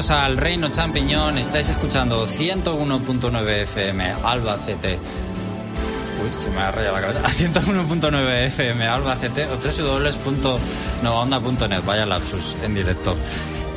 [0.00, 1.36] Bienvenidos al Reino Champiñón.
[1.36, 4.94] Estáis escuchando 101.9 FM Albacete.
[4.94, 7.28] Uy, se me ha rayado la cabeza.
[7.28, 11.82] 101.9 FM Albacete o www.novaonda.net.
[11.84, 13.14] Vaya lapsus en directo.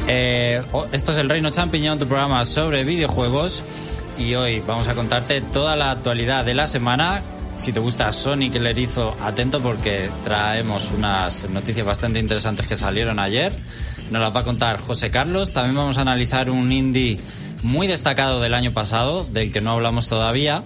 [0.08, 3.62] Eh, oh, esto es el Reino Champiñón, tu programa sobre videojuegos.
[4.18, 7.22] Y hoy vamos a contarte toda la actualidad de la semana.
[7.58, 13.20] Si te gusta Sonic el erizo, atento porque traemos unas noticias bastante interesantes que salieron
[13.20, 13.52] ayer.
[14.12, 15.54] Nos las va a contar José Carlos.
[15.54, 17.20] También vamos a analizar un indie
[17.64, 20.64] muy destacado del año pasado, del que no hablamos todavía.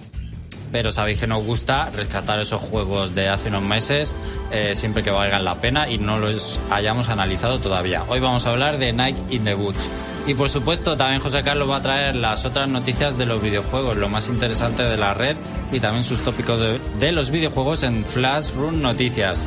[0.70, 4.14] Pero sabéis que nos gusta rescatar esos juegos de hace unos meses,
[4.52, 8.02] eh, siempre que valgan la pena y no los hayamos analizado todavía.
[8.08, 9.88] Hoy vamos a hablar de Nike in the Boots.
[10.26, 13.96] Y por supuesto, también José Carlos va a traer las otras noticias de los videojuegos,
[13.96, 15.36] lo más interesante de la red
[15.72, 16.60] y también sus tópicos
[17.00, 19.46] de los videojuegos en Flash Run Noticias.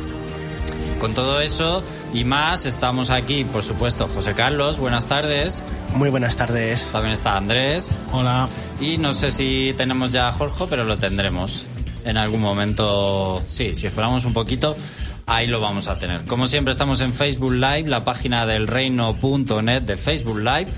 [0.98, 5.62] Con todo eso y más, estamos aquí, por supuesto, José Carlos, buenas tardes.
[5.94, 6.90] Muy buenas tardes.
[6.92, 7.94] También está Andrés.
[8.12, 8.48] Hola.
[8.80, 11.64] Y no sé si tenemos ya a Jorge, pero lo tendremos
[12.04, 13.42] en algún momento.
[13.46, 14.76] Sí, si esperamos un poquito,
[15.26, 16.22] ahí lo vamos a tener.
[16.26, 20.68] Como siempre, estamos en Facebook Live, la página del reino.net de Facebook Live,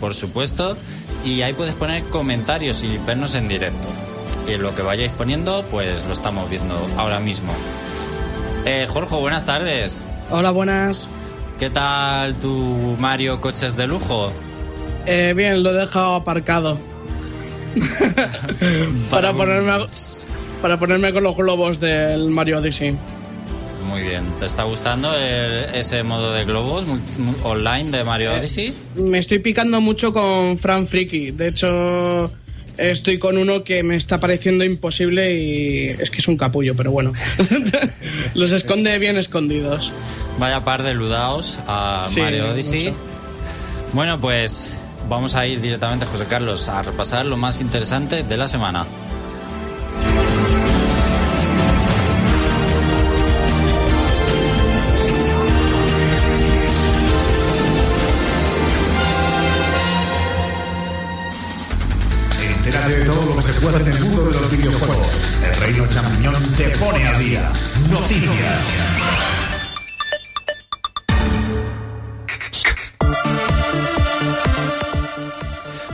[0.00, 0.76] por supuesto.
[1.24, 3.88] Y ahí puedes poner comentarios y vernos en directo.
[4.46, 7.52] Y lo que vayáis poniendo, pues lo estamos viendo ahora mismo.
[8.66, 10.04] Eh, Jorge, buenas tardes.
[10.32, 11.08] Hola, buenas.
[11.58, 14.32] ¿Qué tal tu Mario Coches de Lujo?
[15.06, 16.78] Eh, bien, lo he dejado aparcado.
[19.10, 19.86] para, ponerme a-
[20.60, 22.96] para ponerme con los globos del Mario Odyssey.
[23.88, 24.22] Muy bien.
[24.38, 26.84] ¿Te está gustando el- ese modo de globos
[27.44, 28.72] online de Mario Odyssey?
[28.96, 31.30] Me estoy picando mucho con Fran Friki.
[31.32, 32.30] De hecho,
[32.78, 36.90] estoy con uno que me está pareciendo imposible y es que es un capullo, pero
[36.90, 37.12] bueno.
[38.34, 39.92] los esconde bien escondidos.
[40.38, 42.84] Vaya par de ludaos a Sí, Mario Odyssey.
[42.86, 42.96] mucho.
[43.92, 44.70] Bueno, pues
[45.08, 48.86] vamos a ir directamente, José Carlos, a repasar lo más interesante de la semana.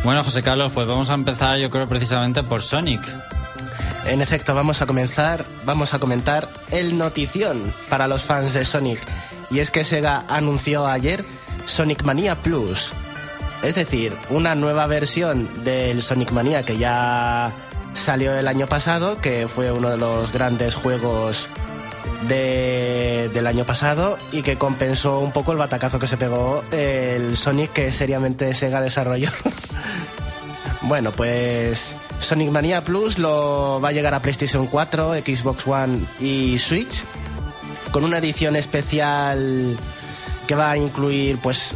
[0.08, 3.00] Bueno, José Carlos, pues vamos a empezar yo creo precisamente por Sonic.
[4.06, 8.98] En efecto, vamos a comenzar, vamos a comentar el notición para los fans de Sonic.
[9.50, 11.24] Y es que Sega anunció ayer
[11.66, 12.94] Sonic Mania Plus.
[13.62, 17.52] Es decir, una nueva versión del Sonic Mania que ya
[17.92, 21.48] salió el año pasado, que fue uno de los grandes juegos
[22.28, 27.36] de- del año pasado y que compensó un poco el batacazo que se pegó el
[27.36, 29.30] Sonic que seriamente Sega desarrolló.
[30.82, 36.56] Bueno, pues Sonic Mania Plus lo va a llegar a PlayStation 4, Xbox One y
[36.58, 37.02] Switch
[37.90, 39.76] con una edición especial
[40.46, 41.74] que va a incluir pues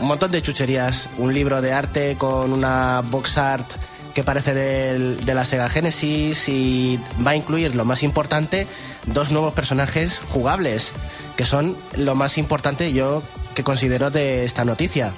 [0.00, 3.66] un montón de chucherías, un libro de arte con una box art
[4.14, 8.66] que parece del- de la Sega Genesis y va a incluir lo más importante,
[9.06, 10.92] dos nuevos personajes jugables,
[11.36, 13.22] que son lo más importante yo
[13.54, 15.10] que considero de esta noticia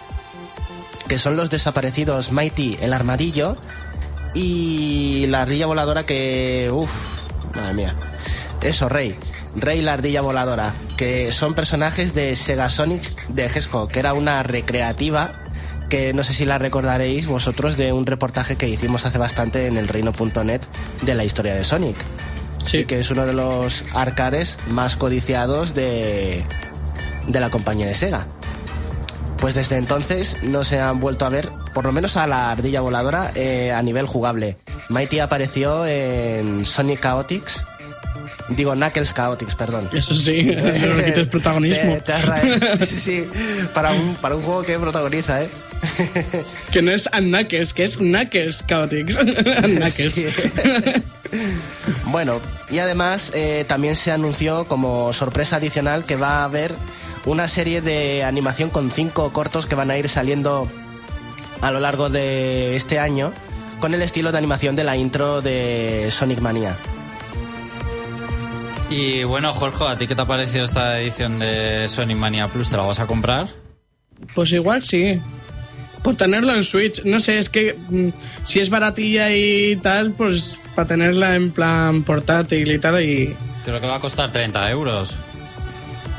[1.09, 3.57] que son los desaparecidos Mighty el armadillo
[4.35, 7.93] y la ardilla voladora que uff madre mía
[8.63, 9.15] eso Rey
[9.57, 14.43] Rey la ardilla voladora que son personajes de Sega Sonic de Hedgehog que era una
[14.43, 15.31] recreativa
[15.93, 19.77] que no sé si la recordaréis vosotros de un reportaje que hicimos hace bastante en
[19.77, 20.63] el reino.net
[21.03, 21.97] de la historia de Sonic
[22.65, 22.87] Sí.
[22.87, 26.43] que es uno de los arcades más codiciados de,
[27.27, 28.25] de la compañía de Sega.
[29.39, 32.81] Pues desde entonces no se han vuelto a ver, por lo menos a la ardilla
[32.81, 34.57] voladora, eh, a nivel jugable.
[34.89, 37.65] Mighty apareció en Sonic Chaotix.
[38.49, 39.91] Digo, Knuckles Chaotix, perdón.
[39.93, 40.49] Eso sí,
[41.31, 41.99] protagonismo.
[42.01, 42.15] Te-
[42.79, 43.27] te sí,
[43.75, 45.49] para un, para un juego que protagoniza, ¿eh?
[46.71, 49.17] Que no es Knuckles, que es Knuckles Chaotix.
[49.63, 50.15] Knuckles.
[50.15, 50.27] Sí.
[52.07, 52.41] bueno,
[52.71, 56.75] y además eh, también se anunció como sorpresa adicional que va a haber
[57.25, 60.69] una serie de animación con cinco cortos que van a ir saliendo
[61.61, 63.33] a lo largo de este año
[63.81, 66.77] con el estilo de animación de la intro de Sonic Mania.
[68.91, 72.69] Y bueno, Jorge, ¿a ti qué te ha parecido esta edición de Sonic Mania Plus?
[72.69, 73.49] ¿Te la vas a comprar?
[74.35, 75.21] Pues igual sí.
[76.03, 77.05] Por tenerlo en Switch.
[77.05, 78.09] No sé, es que mm,
[78.45, 83.03] si es baratilla y tal, pues para tenerla en plan portátil y tal.
[83.03, 85.15] Y Creo que va a costar 30 euros.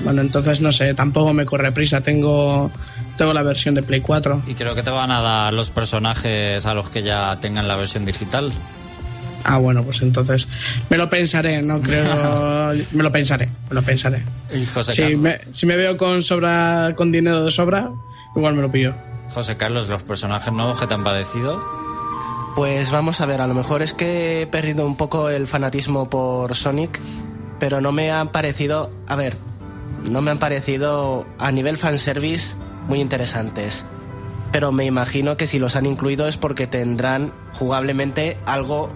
[0.03, 2.01] bueno, entonces no sé, tampoco me corre prisa.
[2.01, 2.71] Tengo,
[3.17, 4.43] Tengo la versión de Play 4.
[4.47, 7.75] Y creo que te van a dar los personajes a los que ya tengan la
[7.75, 8.51] versión digital.
[9.45, 10.47] Ah, bueno, pues entonces
[10.89, 12.71] me lo pensaré, no creo.
[12.93, 14.23] me lo pensaré, me lo pensaré.
[14.73, 17.91] José, Si me, si me veo con sobra, con dinero de sobra,
[18.37, 18.95] igual me lo pillo.
[19.33, 21.61] José Carlos, los personajes nuevos que te han parecido.
[22.55, 26.09] Pues vamos a ver, a lo mejor es que he perdido un poco el fanatismo
[26.09, 26.99] por Sonic,
[27.59, 29.37] pero no me han parecido, a ver,
[30.03, 32.55] no me han parecido a nivel fanservice
[32.87, 33.85] muy interesantes.
[34.51, 38.91] Pero me imagino que si los han incluido es porque tendrán jugablemente algo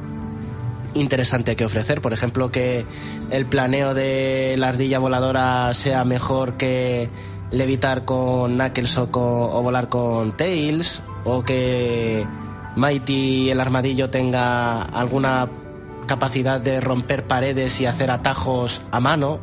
[0.94, 2.00] interesante que ofrecer.
[2.00, 2.86] Por ejemplo, que
[3.32, 7.10] el planeo de la ardilla voladora sea mejor que
[7.52, 12.26] levitar con Knuckles o, con- o volar con Tails, o que
[12.76, 15.48] Mighty el armadillo tenga alguna
[16.06, 19.40] capacidad de romper paredes y hacer atajos a mano.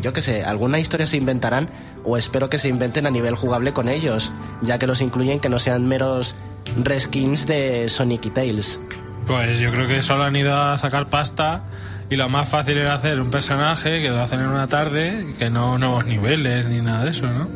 [0.00, 1.68] Yo qué sé, alguna historia se inventarán
[2.04, 4.30] o espero que se inventen a nivel jugable con ellos,
[4.62, 6.34] ya que los incluyen que no sean meros
[6.82, 8.78] reskins de Sonic y Tails.
[9.26, 11.64] Pues yo creo que solo han ido a sacar pasta
[12.10, 15.32] y lo más fácil era hacer un personaje que lo hacen en una tarde, y
[15.34, 17.48] que no nuevos niveles ni nada de eso, ¿no?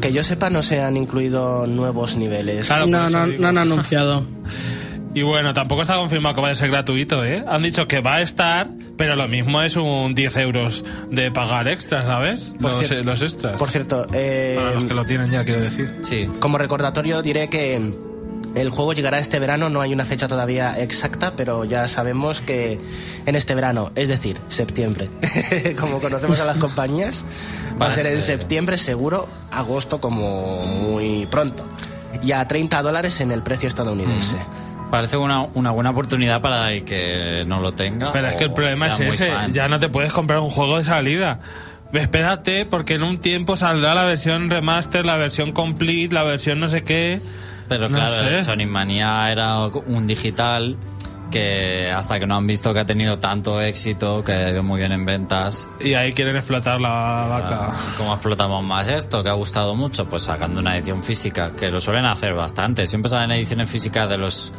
[0.00, 2.66] Que yo sepa no se han incluido nuevos niveles.
[2.66, 4.24] Claro, no, no, no han anunciado.
[5.16, 7.42] Y bueno, tampoco está confirmado que vaya a ser gratuito, ¿eh?
[7.48, 11.68] Han dicho que va a estar, pero lo mismo es un 10 euros de pagar
[11.68, 12.52] extras, ¿sabes?
[12.60, 12.72] Por
[13.02, 13.56] los extras.
[13.56, 15.90] Por cierto, eh, Para los que lo tienen ya, quiero decir.
[16.02, 16.28] Sí.
[16.38, 17.80] como recordatorio diré que
[18.56, 22.80] el juego llegará este verano, no hay una fecha todavía exacta, pero ya sabemos que
[23.26, 25.10] en este verano, es decir, septiembre,
[25.78, 27.24] como conocemos a las compañías,
[27.80, 31.68] va a ser en septiembre seguro, agosto como muy pronto.
[32.22, 34.36] Y a 30 dólares en el precio estadounidense.
[34.90, 38.10] Parece una, una buena oportunidad para el que no lo tenga.
[38.10, 39.52] Pero es que el problema es ese, fan.
[39.52, 41.40] ya no te puedes comprar un juego de salida.
[41.92, 46.68] Espérate, porque en un tiempo saldrá la versión remaster, la versión complete, la versión no
[46.68, 47.20] sé qué.
[47.68, 48.38] Pero No claro, sé.
[48.38, 50.76] el Sonic Mania era un digital
[51.30, 54.78] que hasta que no han visto que ha tenido tanto éxito, que ha ido muy
[54.78, 56.88] bien en ventas, Y ahí quieren explotar la
[57.28, 57.72] vaca.
[57.98, 59.24] ¿cómo explotamos más esto?
[59.24, 62.86] Que ha gustado mucho, pues sacando una edición física, que lo suelen hacer bastante.
[62.86, 64.52] Siempre salen ediciones físicas de los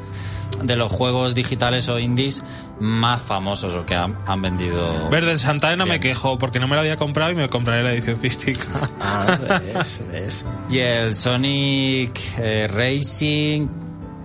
[0.64, 2.44] de los juegos digitales o indies
[2.80, 5.10] más famosos o que han, han vendido.
[5.10, 7.84] Ver, del Shantae no me quejo, porque no me lo había comprado y me compraré
[7.84, 8.66] la edición física.
[9.02, 9.38] Ah,
[9.76, 10.46] ves, ves.
[10.70, 13.68] Y el Sonic eh, Racing,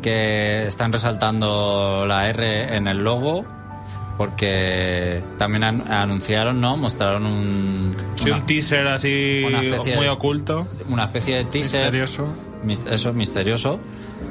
[0.03, 3.45] que están resaltando la R en el logo,
[4.19, 6.77] porque también an- anunciaron, ¿no?
[6.77, 11.83] Mostraron un, Sí, una, un teaser así muy de- oculto, una especie de teaser.
[11.93, 12.27] misterioso.
[12.65, 13.81] mis- Eso, misterioso.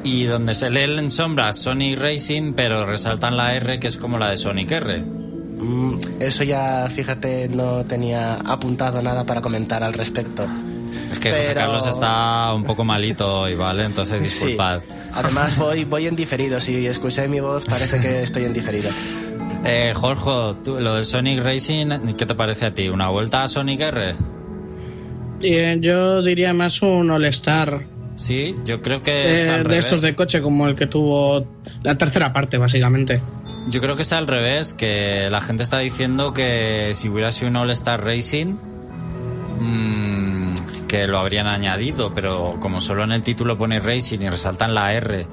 [0.04, 4.18] Y donde se lee en sombras Sonic Racing, pero resaltan la R, que es como
[4.18, 4.98] la de Sonic R.
[4.98, 10.48] Mm, eso ya, fíjate, no tenía apuntado nada para comentar al respecto.
[11.12, 13.84] Es que José Carlos está un poco malito hoy, ¿vale?
[13.84, 14.80] Entonces disculpad.
[14.80, 14.86] Sí.
[15.14, 16.60] Además voy, voy en diferido.
[16.60, 18.90] Si escucháis mi voz parece que estoy en diferido.
[19.64, 22.90] Eh, Jorge, tú, lo del Sonic Racing, ¿qué te parece a ti?
[22.90, 24.16] ¿Una vuelta a Sonic R?
[25.80, 27.86] Yo diría más un All-Star
[28.22, 29.86] Sí, yo creo que es eh, al de revés.
[29.86, 31.44] estos de coche, como el que tuvo
[31.82, 33.20] la tercera parte, básicamente.
[33.68, 37.50] Yo creo que es al revés, que la gente está diciendo que si hubiera sido
[37.50, 38.58] un All-Star Racing,
[39.60, 44.76] mm, que lo habrían añadido, pero como solo en el título pone Racing y resaltan
[44.76, 45.26] la R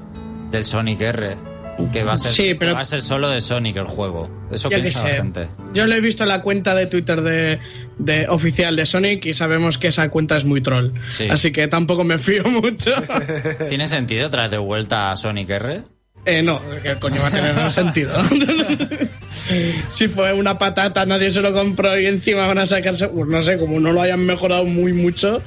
[0.49, 1.37] del Sonic R,
[1.91, 4.29] que va a ser, Sí, pero- va a ser solo de Sonic el juego.
[4.51, 5.47] Eso Yo piensa la gente.
[5.73, 7.59] Yo le he visto la cuenta de Twitter de,
[7.97, 10.91] de oficial de Sonic y sabemos que esa cuenta es muy troll.
[11.07, 11.27] Sí.
[11.29, 12.91] Así que tampoco me fío mucho.
[13.69, 15.81] ¿Tiene sentido traer de vuelta a Sonic R?
[16.25, 18.11] eh, no, que coño va a tener sentido.
[19.87, 23.41] si fue una patata, nadie se lo compró y encima van a sacarse, pues no
[23.41, 25.41] sé, como no lo hayan mejorado muy mucho.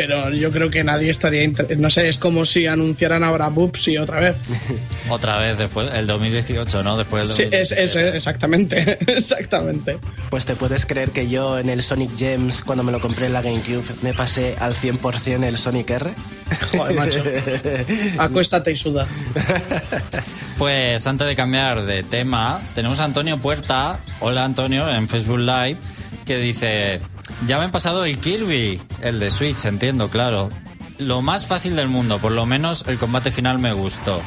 [0.00, 1.48] Pero yo creo que nadie estaría.
[1.78, 4.36] No sé, es como si anunciaran ahora Bubsy otra vez.
[5.08, 6.96] Otra vez, después, el 2018, ¿no?
[6.96, 8.08] Después del Sí, es, 2017.
[8.08, 8.98] es- exactamente.
[9.12, 9.98] Exactamente.
[10.30, 13.32] Pues te puedes creer que yo en el Sonic Gems, cuando me lo compré en
[13.34, 16.10] la GameCube, me pasé al 100% el Sonic R.
[16.76, 17.22] Joder, macho.
[18.18, 19.06] Acuéstate y suda.
[20.58, 25.76] Pues antes de cambiar de tema, tenemos a Antonio Puerta, hola Antonio, en Facebook Live,
[26.24, 27.00] que dice,
[27.46, 30.50] ya me he pasado el Kirby, el de Switch, entiendo, claro.
[30.98, 34.20] Lo más fácil del mundo, por lo menos el combate final me gustó.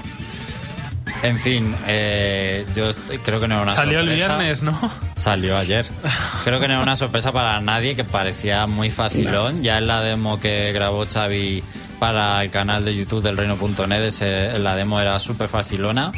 [1.23, 2.89] En fin, eh, yo
[3.23, 4.37] creo que no era una Salió el sorpresa.
[4.37, 4.91] viernes, ¿no?
[5.15, 5.85] Salió ayer.
[6.43, 9.63] Creo que no era una sorpresa para nadie, que parecía muy facilón.
[9.63, 11.63] Ya en la demo que grabó Xavi
[11.99, 16.11] para el canal de YouTube del Reino.net, la demo era súper facilona.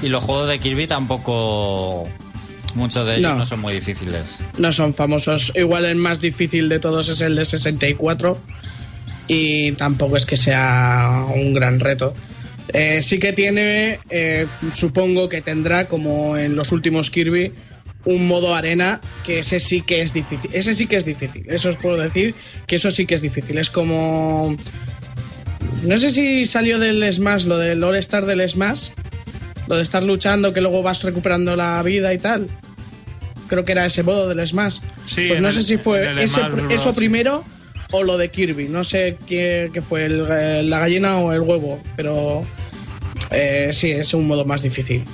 [0.00, 2.08] Y los juegos de Kirby tampoco...
[2.76, 3.44] Muchos de ellos no, No.
[3.46, 4.36] son muy difíciles.
[4.58, 5.50] No son famosos.
[5.56, 8.38] Igual el más difícil de todos es el de 64.
[9.28, 12.14] y tampoco es que sea un gran reto.
[12.72, 17.52] Eh, sí que tiene, eh, supongo que tendrá, como en los últimos Kirby,
[18.04, 20.48] un modo arena que ese sí que es difícil.
[20.52, 21.44] Ese sí que es difícil.
[21.48, 22.36] Eso os puedo decir
[22.68, 23.58] que eso sí que es difícil.
[23.58, 24.54] Es como.
[25.82, 28.90] No sé si salió del Smash, lo del All Star del Smash.
[29.66, 32.46] Lo de estar luchando, que luego vas recuperando la vida y tal.
[33.48, 34.78] Creo que era ese modo del Smash.
[35.06, 37.44] Sí, pues no el- sé si fue ese- Smash eso primero
[37.92, 38.68] o lo de Kirby.
[38.68, 41.80] No sé qué, qué fue, el- eh, la gallina o el huevo.
[41.96, 42.42] Pero
[43.30, 45.04] eh, sí, es un modo más difícil.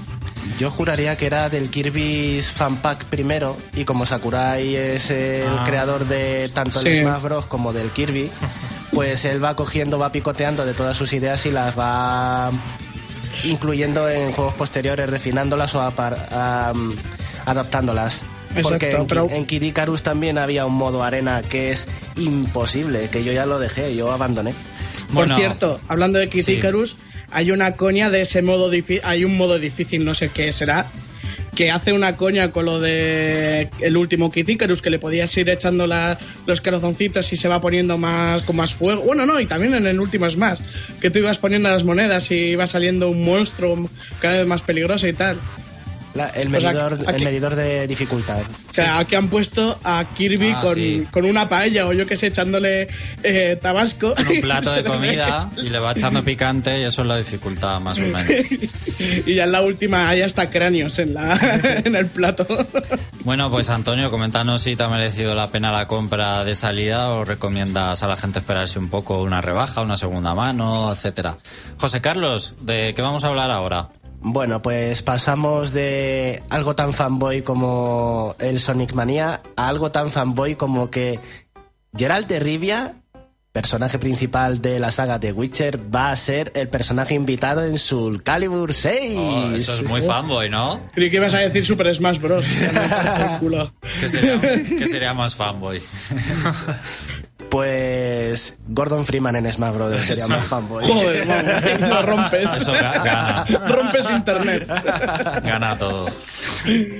[0.58, 5.64] Yo juraría que era del Kirby's Fan Pack primero y como Sakurai es el Ah.
[5.64, 6.88] creador de tanto Sí.
[6.88, 8.30] el Smash Bros como del Kirby,
[8.92, 12.50] pues él va cogiendo, va picoteando de todas sus ideas y las va
[13.44, 16.94] incluyendo en juegos posteriores, refinándolas o apar- am,
[17.46, 18.22] adaptándolas.
[18.54, 23.08] Exacto, Porque en, pero- en Kid Icarus también había un modo arena que es imposible,
[23.10, 24.52] que yo ya lo dejé, yo abandoné.
[25.10, 26.52] Bueno, Por cierto, hablando de Kid sí.
[26.54, 26.96] Icarus,
[27.30, 30.86] hay una coña de ese modo difícil, hay un modo difícil, no sé qué será,
[31.54, 35.48] que hace una coña con lo de el último Kid Icarus, que le podías ir
[35.50, 39.02] echando la- los corazoncitos y se va poniendo más con más fuego.
[39.02, 40.62] Bueno, no, y también en el último es más,
[41.00, 43.88] que tú ibas poniendo las monedas y iba saliendo un monstruo
[44.20, 45.38] cada vez más peligroso y tal.
[46.14, 48.40] La- el, O sea, medidor, el medidor de dificultad.
[48.70, 51.06] O sea, aquí han puesto a Kirby Ah, con, sí.
[51.10, 52.88] con una paella o yo que sé, echándole
[53.22, 54.14] eh, tabasco.
[54.14, 57.80] con un plato de comida y le va echando picante y eso es la dificultad
[57.80, 58.24] más o menos.
[59.26, 61.34] y ya en la última hay hasta cráneos en, la,
[61.84, 62.46] en el plato.
[63.24, 67.24] Bueno, pues Antonio, coméntanos si te ha merecido la pena la compra de salida o
[67.24, 71.36] recomiendas a la gente esperarse un poco una rebaja, una segunda mano, etcétera.
[71.78, 73.88] José Carlos, ¿de qué vamos a hablar ahora?
[74.22, 80.54] Bueno, pues pasamos de algo tan fanboy como el Sonic Mania a algo tan fanboy
[80.54, 81.18] como que
[81.96, 82.94] Geralt de Rivia,
[83.50, 88.22] personaje principal de la saga de Witcher, va a ser el personaje invitado en Soul
[88.22, 89.18] Calibur 6.
[89.18, 90.80] Oh, eso es muy fanboy, ¿no?
[90.94, 92.46] Creí que ibas a decir Super Smash Bros.
[94.00, 95.82] ¿Qué sería, qué sería más fanboy?
[97.52, 100.00] Pues Gordon Freeman en Smash Bros.
[100.00, 100.86] sería más fanboy.
[100.88, 102.56] Joder, vamos, lo rompes.
[102.56, 103.44] Eso ga- gana.
[103.68, 104.66] rompes internet.
[105.44, 106.06] Gana todo.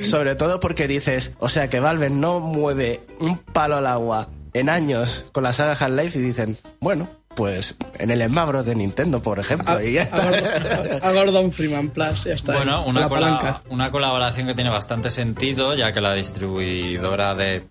[0.03, 4.69] Sobre todo porque dices, o sea que Valve no mueve un palo al agua en
[4.69, 8.67] años con la saga Half-Life y dicen, bueno, pues en el Smash Bros.
[8.67, 10.23] de Nintendo, por ejemplo, A, y ya a está.
[10.31, 12.53] Gordon, a Gordon Freeman Plus, ya está.
[12.53, 13.63] Bueno, Con una, la cola- palanca.
[13.71, 17.65] una colaboración que tiene bastante sentido, ya que la distribuidora de,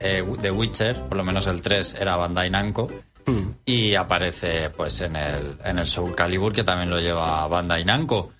[0.00, 2.90] eh, de Witcher, por lo menos el 3, era Bandai Namco.
[3.64, 8.32] Y aparece pues en el, en el Soul Calibur, que también lo lleva Bandai Namco.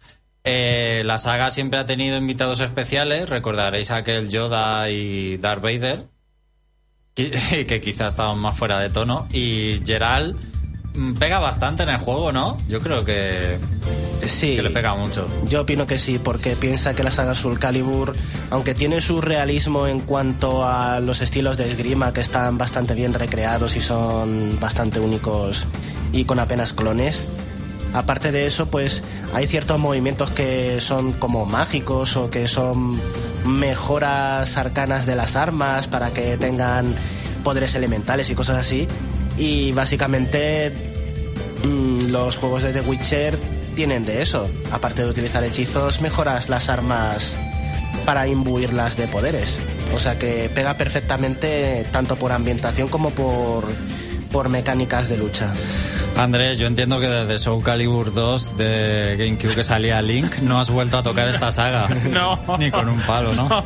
[0.43, 3.29] Eh, la saga siempre ha tenido invitados especiales.
[3.29, 6.07] Recordaréis aquel Yoda y Darth Vader,
[7.15, 9.29] que, que quizás estaban más fuera de tono.
[9.33, 10.50] Y Geralt mm,
[11.19, 12.59] pega bastante en el juego, ¿no?
[12.69, 13.59] Yo creo que,
[14.27, 14.57] Sí.
[14.57, 15.27] que le pega mucho.
[15.49, 18.15] Yo opino que sí, porque piensa que la saga Soul Calibur,
[18.51, 23.15] aunque tiene su realismo en cuanto a los estilos de esgrima que están bastante bien
[23.15, 25.67] recreados y son bastante únicos
[26.13, 27.27] y con apenas clones,
[27.95, 33.01] aparte de eso, pues hay ciertos movimientos que son como mágicos o que son
[33.47, 36.93] mejoras arcanas de las armas para que tengan
[37.43, 38.87] poderes elementales y cosas así.
[39.41, 40.73] Y básicamente
[41.63, 43.39] Mm, los juegos de The Witcher
[43.75, 44.49] tienen de eso.
[44.73, 47.37] Aparte de utilizar hechizos, mejoras las armas
[48.05, 49.61] para imbuirlas de poderes.
[49.95, 53.65] O sea que pega perfectamente tanto por ambientación como por,
[54.31, 55.53] por mecánicas de lucha.
[56.17, 60.69] Andrés, yo entiendo que desde Soul Calibur 2 de GameCube que salía Link no has
[60.71, 61.89] vuelto a tocar esta saga.
[62.11, 62.39] No.
[62.59, 63.49] Ni con un palo, ¿no?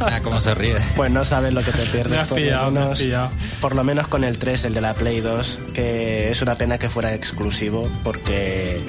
[0.00, 0.76] Mira cómo se ríe.
[0.96, 2.12] Pues no sabes lo que te pierdes.
[2.12, 3.30] Me has por, pillado, lo me has menos, pillado.
[3.60, 6.78] por lo menos con el 3, el de la Play 2, que es una pena
[6.78, 8.80] que fuera exclusivo porque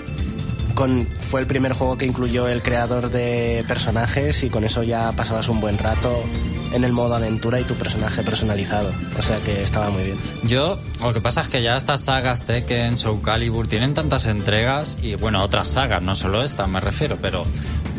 [0.75, 5.11] con, fue el primer juego que incluyó el creador de personajes y con eso ya
[5.13, 6.13] pasabas un buen rato
[6.73, 8.91] en el modo aventura y tu personaje personalizado.
[9.17, 10.17] O sea que estaba muy bien.
[10.43, 14.97] Yo, lo que pasa es que ya estas sagas Tekken, Soul Calibur tienen tantas entregas
[15.01, 17.45] y bueno, otras sagas, no solo esta me refiero, pero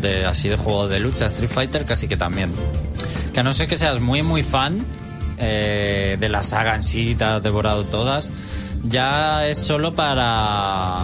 [0.01, 2.53] de así de juego de lucha, Street Fighter casi que también.
[3.33, 4.85] Que a no ser que seas muy muy fan
[5.39, 8.33] eh, de la saga en sí, te has devorado todas,
[8.85, 11.01] ya es solo para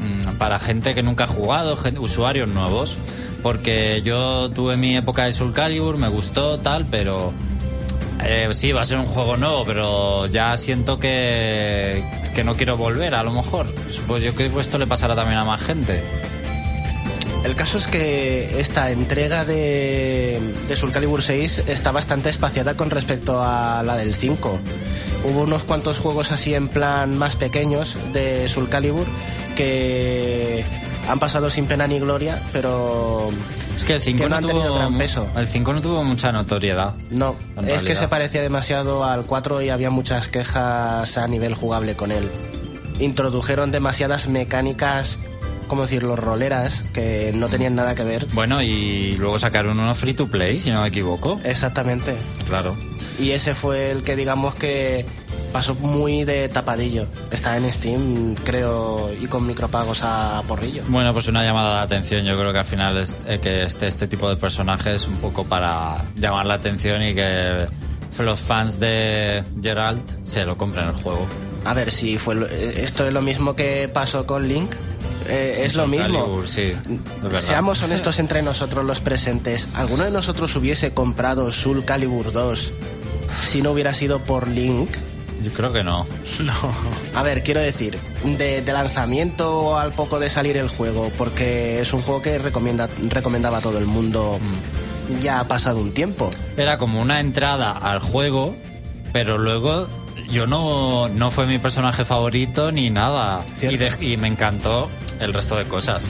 [0.00, 2.96] mm, para gente que nunca ha jugado, usuarios nuevos.
[3.42, 7.32] Porque yo tuve mi época de Soul Calibur, me gustó tal, pero
[8.24, 12.02] eh, sí, va a ser un juego nuevo, pero ya siento que,
[12.34, 13.66] que no quiero volver, a lo mejor.
[14.06, 16.02] Pues yo creo que esto le pasará también a más gente.
[17.44, 22.90] El caso es que esta entrega de, de Soul Calibur 6 está bastante espaciada con
[22.90, 24.58] respecto a la del 5.
[25.24, 29.06] hubo unos cuantos juegos así en plan más pequeños de Soul Calibur
[29.54, 30.64] que
[31.08, 33.30] han pasado sin pena ni gloria, pero
[33.74, 35.26] Es que el 5 Que no tuvo gran peso.
[35.36, 36.94] El 5 no tuvo mucha notoriedad.
[37.10, 37.34] no,
[37.66, 42.12] es que se parecía demasiado al 4 y había muchas quejas a nivel jugable con
[42.12, 42.28] él.
[42.98, 45.18] Introdujeron demasiadas mecánicas,
[45.66, 48.26] como decirlo, roleras, que no tenían nada que ver.
[48.32, 51.40] Bueno, y luego sacaron uno free to play, si no me equivoco.
[51.44, 52.14] Exactamente.
[52.48, 52.76] Claro.
[53.18, 55.06] Y ese fue el que digamos que
[55.52, 57.06] pasó muy de tapadillo.
[57.30, 60.82] Está en Steam, creo, y con micropagos a porrillo.
[60.88, 62.24] Bueno, pues una llamada de atención.
[62.24, 65.44] Yo creo que al final es, eh, que esté este tipo de personajes un poco
[65.44, 67.66] para llamar la atención y que
[68.18, 71.24] los fans de Geralt se lo compren el juego.
[71.64, 74.70] A ver si fue lo- eh, esto es lo mismo que pasó con Link.
[75.28, 76.20] Eh, es lo mismo.
[76.20, 76.72] Calibur, sí,
[77.32, 77.42] es.
[77.44, 79.68] Seamos honestos entre nosotros los presentes.
[79.74, 82.72] ¿Alguno de nosotros hubiese comprado Soul Calibur 2
[83.44, 84.88] si no hubiera sido por Link?
[85.42, 86.06] Yo creo que no.
[86.40, 86.52] No.
[87.14, 91.92] A ver, quiero decir, de, de lanzamiento al poco de salir el juego, porque es
[91.92, 94.38] un juego que recomienda, recomendaba a todo el mundo.
[94.40, 95.20] Mm.
[95.20, 96.28] Ya ha pasado un tiempo.
[96.56, 98.54] Era como una entrada al juego,
[99.12, 99.88] pero luego
[100.30, 103.42] yo no, no fue mi personaje favorito ni nada.
[103.62, 104.88] Y, de- y me encantó
[105.20, 106.04] el resto de cosas.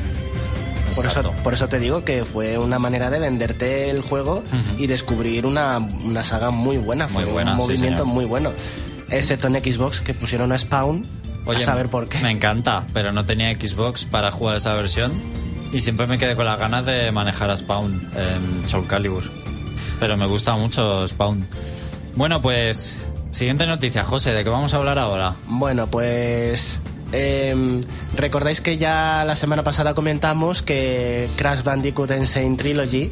[0.96, 4.42] Por eso, por eso te digo que fue una manera de venderte el juego
[4.78, 7.06] y descubrir una, una saga muy buena.
[7.08, 8.14] Muy Fue buena, un sí, movimiento señor.
[8.14, 8.52] muy bueno.
[9.10, 11.04] Excepto en Xbox, que pusieron a Spawn.
[11.46, 12.18] a saber por qué.
[12.18, 15.12] Me encanta, pero no tenía Xbox para jugar esa versión
[15.72, 19.22] y siempre me quedé con las ganas de manejar a Spawn en Soul Calibur.
[20.00, 21.46] Pero me gusta mucho Spawn.
[22.16, 22.98] Bueno, pues
[23.30, 25.34] siguiente noticia, José, ¿de qué vamos a hablar ahora?
[25.46, 26.80] Bueno, pues.
[27.12, 27.80] em,
[28.16, 33.10] Recordáis que ya la semana pasada comentamos que Crash Bandicoot Insane Trilogy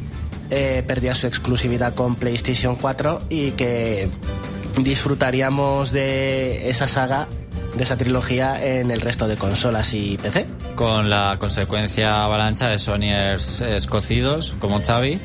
[0.49, 4.09] eh, perdía su exclusividad con PlayStation 4 y que
[4.83, 7.27] disfrutaríamos de esa saga,
[7.75, 10.45] de esa trilogía en el resto de consolas y PC.
[10.75, 15.19] Con la consecuencia avalancha de Sonyers escocidos, como Xavi.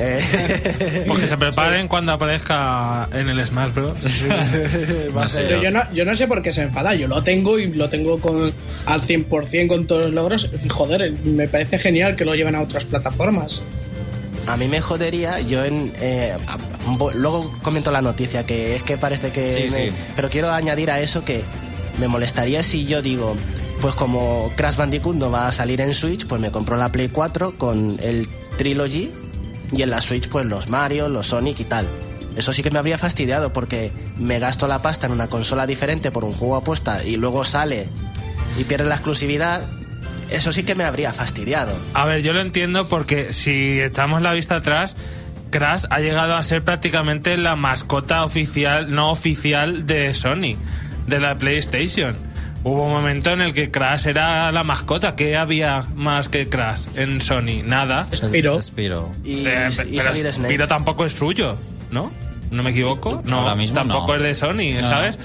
[0.00, 3.98] Eh, Pues que se preparen cuando aparezca en el Smash Bros.
[5.12, 5.48] No sé.
[5.60, 6.94] Yo no, yo no sé por qué se enfada.
[6.94, 8.52] Yo lo tengo y lo tengo con,
[8.86, 10.50] al 100% con todos los logros.
[10.68, 13.60] Joder, me parece genial que lo lleven a otras plataformas.
[14.48, 15.92] A mí me jodería, yo en...
[15.96, 16.36] eh,
[17.14, 19.52] luego comento la noticia, que es que parece que...
[19.52, 19.92] Sí, me- sí.
[20.16, 21.42] Pero quiero añadir a eso que
[22.00, 23.34] me molestaría si yo digo,
[23.80, 27.08] pues como Crash Bandicoot no va a salir en Switch, pues me compro la Play
[27.08, 29.10] 4 con el Trilogy
[29.72, 31.86] y en la Switch pues los Mario, los Sonic y tal.
[32.36, 36.10] Eso sí que me habría fastidiado porque me gasto la pasta en una consola diferente
[36.10, 37.86] por un juego apuesta y luego sale
[38.58, 39.60] y pierde la exclusividad.
[40.30, 41.72] Eso sí que me habría fastidiado.
[41.94, 44.94] A ver, yo lo entiendo porque si echamos la vista atrás,
[45.50, 50.56] Crash ha llegado a ser prácticamente la mascota oficial, no oficial de Sony,
[51.06, 52.16] de la PlayStation.
[52.64, 55.16] Hubo un momento en el que Crash era la mascota.
[55.16, 57.62] ¿Qué había más que Crash en Sony?
[57.64, 58.06] Nada.
[58.14, 58.60] Spiro.
[58.60, 59.10] Spiro.
[59.24, 60.32] Y, Eh, y pero.
[60.32, 61.56] Spiro tampoco es suyo,
[61.90, 62.10] ¿no?
[62.50, 63.22] ¿No me equivoco?
[63.24, 64.14] No, Ahora mismo tampoco no.
[64.16, 64.86] es de Sony, No.
[64.88, 65.18] ¿sabes?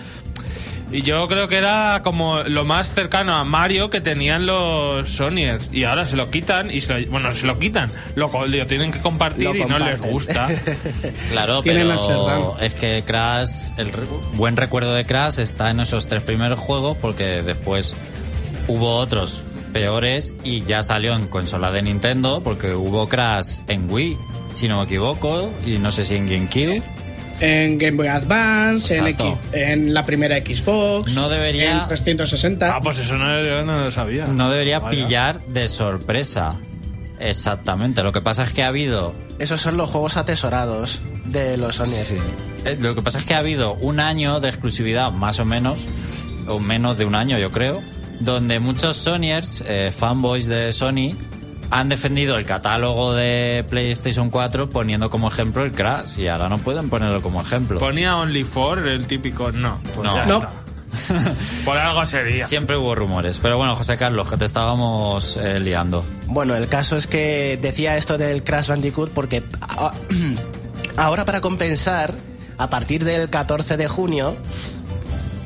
[0.94, 5.70] Y yo creo que era como lo más cercano a Mario que tenían los Sonyers.
[5.74, 7.92] Y ahora se lo quitan y se lo, bueno, se lo quitan.
[8.16, 10.48] Lo, lo tienen que compartir Lo y no les gusta.
[11.32, 14.04] Claro, pero es que Crash, el re-
[14.36, 17.96] buen recuerdo de Crash está en esos tres primeros juegos porque después
[18.68, 24.16] hubo otros peores y ya salió en consola de Nintendo porque hubo Crash en Wii,
[24.54, 26.84] si no me equivoco, y no sé si en GameCube.
[27.39, 29.38] En Game Boy Advance, en, Exacto.
[29.52, 31.13] X- en la primera Xbox.
[31.13, 32.76] No debería- En 360.
[32.76, 34.28] ah, pues eso no, yo no lo sabía.
[34.28, 35.04] No debería Vaya.
[35.06, 36.58] pillar de sorpresa.
[37.19, 41.76] Exactamente, lo que pasa es que ha habido Esos son los juegos atesorados de los
[41.76, 41.88] Sony.
[42.65, 45.78] Eh, Lo que pasa es que ha habido un año de exclusividad, más o menos,
[46.48, 47.82] o menos de un año, yo creo,
[48.19, 51.15] donde muchos Sonyers, eh, fanboys de Sony,
[51.76, 56.60] han defendido el catálogo de PlayStation 4 poniendo como ejemplo el Crash y ahora no
[56.60, 57.80] pueden ponerlo como ejemplo.
[57.80, 59.52] Ponía Only for el típico.
[59.52, 60.16] No, pues No.
[60.16, 60.38] ya No.
[60.38, 60.52] está.
[61.66, 62.46] Por algo sería.
[62.46, 66.06] Siempre hubo rumores, pero bueno, José Carlos, que te estábamos eh, liando.
[66.28, 69.94] Bueno, el caso es que decía esto del Crash Bandicoot porque a-
[70.98, 72.14] ahora para compensar,
[72.60, 74.36] a partir del 14 de junio,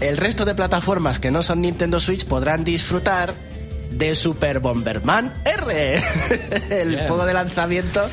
[0.02, 3.34] el resto de plataformas que no son Nintendo Switch podrán disfrutar
[3.92, 5.96] de Super Bomberman R,
[6.70, 7.08] el Bien.
[7.08, 8.08] juego de lanzamiento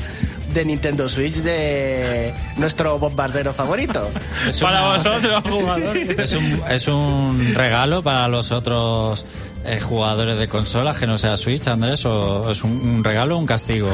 [0.52, 4.10] de Nintendo Switch de nuestro bombardero favorito.
[4.48, 6.18] Es Para una- vosotros, jugadores.
[6.18, 9.24] Es un, es un regalo para los otros
[9.64, 13.38] eh, jugadores de consolas que no sea Switch, Andrés, o es un, un regalo o
[13.40, 13.88] un castigo.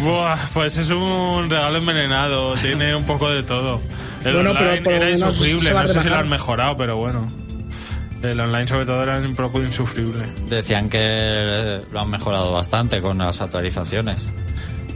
[0.00, 3.80] Buah, pues es un regalo envenenado, tiene un poco de todo.
[4.24, 7.30] El Bueno, online era insufrible, no sé si lo han mejorado, pero bueno.
[8.24, 10.22] El online sobre todo era un poco insufrible.
[10.48, 14.26] Decían que lo han mejorado bastante con las actualizaciones.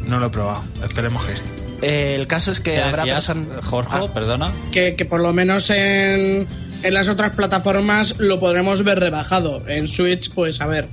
[0.06, 1.42] No lo he probado, esperemos que sí.
[1.82, 3.64] El caso es que ¿Qué habrá personas...
[3.64, 3.90] Jorge?
[3.96, 4.50] Ah, Perdona.
[4.72, 6.46] Que, que por lo menos en,
[6.82, 9.62] en las otras plataformas lo podremos ver rebajado.
[9.68, 10.88] En Switch, pues a ver.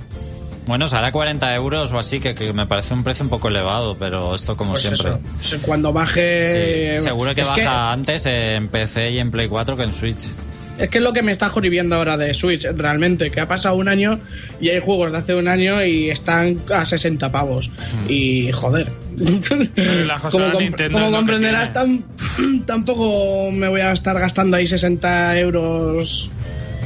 [0.66, 3.48] Bueno, sale a 40 euros o así, que, que me parece un precio un poco
[3.48, 5.12] elevado, pero esto como Pues siempre.
[5.40, 5.58] eso.
[5.62, 6.98] Cuando baje.
[6.98, 10.26] Sí, seguro que es baja antes en PC y en Play 4 que en Switch.
[10.78, 13.76] Es que es lo que me está jodiendo ahora de Switch, realmente, que ha pasado
[13.76, 14.20] un año
[14.60, 17.68] y hay juegos de hace un año y están a 60 pavos.
[17.70, 18.10] Mm.
[18.10, 18.90] Y joder.
[20.30, 22.02] como, Nintendo como comprenderás, tam-
[22.66, 26.28] tampoco me voy a estar gastando ahí 60 euros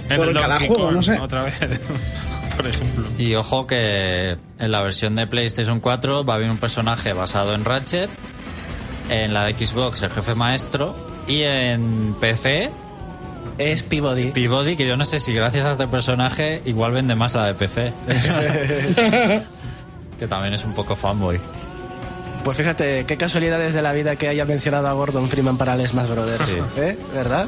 [0.08, 1.18] En por el cada Donkey juego, Kong, no sé.
[1.18, 1.58] otra vez,
[2.56, 3.04] por ejemplo.
[3.18, 7.54] Y ojo que en la versión de PlayStation 4 va a haber un personaje basado
[7.54, 8.08] en Ratchet,
[9.10, 10.94] en la de Xbox el jefe maestro
[11.26, 12.70] y en PC
[13.60, 14.30] Es Peabody.
[14.30, 17.52] Peabody, que yo no sé si gracias a este personaje igual vende más la de
[17.52, 17.92] PC.
[20.18, 21.38] que también es un poco fanboy.
[22.42, 25.86] Pues fíjate, qué casualidades de la vida que haya mencionado a Gordon Freeman para el
[25.86, 26.46] Smash Brothers.
[26.46, 26.56] Sí.
[26.78, 26.98] ¿Eh?
[27.12, 27.44] ¿Verdad?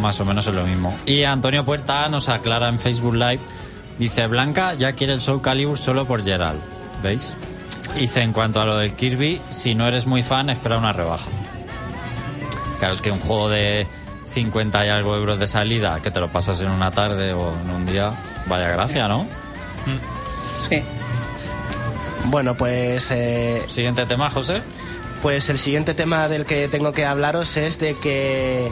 [0.00, 0.96] Más o menos es lo mismo.
[1.04, 3.40] Y Antonio Puerta nos aclara en Facebook Live.
[3.98, 6.60] Dice, Blanca ya quiere el Soul Calibur solo por Gerald.
[7.02, 7.36] ¿Veis?
[7.98, 11.26] Dice, en cuanto a lo del Kirby, si no eres muy fan, espera una rebaja.
[12.78, 13.88] Claro, es que un juego de
[14.36, 17.70] 50 y algo euros de salida, que te lo pasas en una tarde o en
[17.70, 18.12] un día,
[18.46, 19.26] vaya gracia, ¿no?
[20.68, 20.82] Sí.
[22.26, 24.60] Bueno, pues, eh, Siguiente tema, José.
[25.22, 28.70] pues el siguiente tema del que tengo que hablaros es de que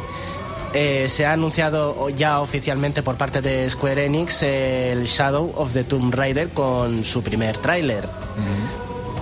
[0.75, 5.85] eh, se ha anunciado ya oficialmente por parte de Square Enix el Shadow of the
[5.85, 8.07] Tomb Raider con su primer tráiler.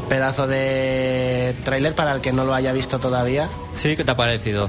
[0.09, 3.49] Pedazo de tráiler para el que no lo haya visto todavía.
[3.77, 4.69] Sí, ¿qué te ha parecido?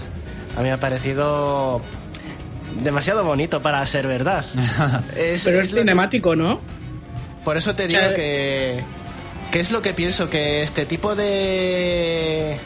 [0.55, 1.81] A mí me ha parecido
[2.81, 4.45] demasiado bonito para ser verdad.
[5.15, 6.59] Es- Pero es es lo que- cinemático, ¿no?
[7.43, 8.83] Por eso te O digo sea, que.
[9.51, 10.29] ¿Qué es lo que pienso?
[10.29, 12.57] Que este tipo de.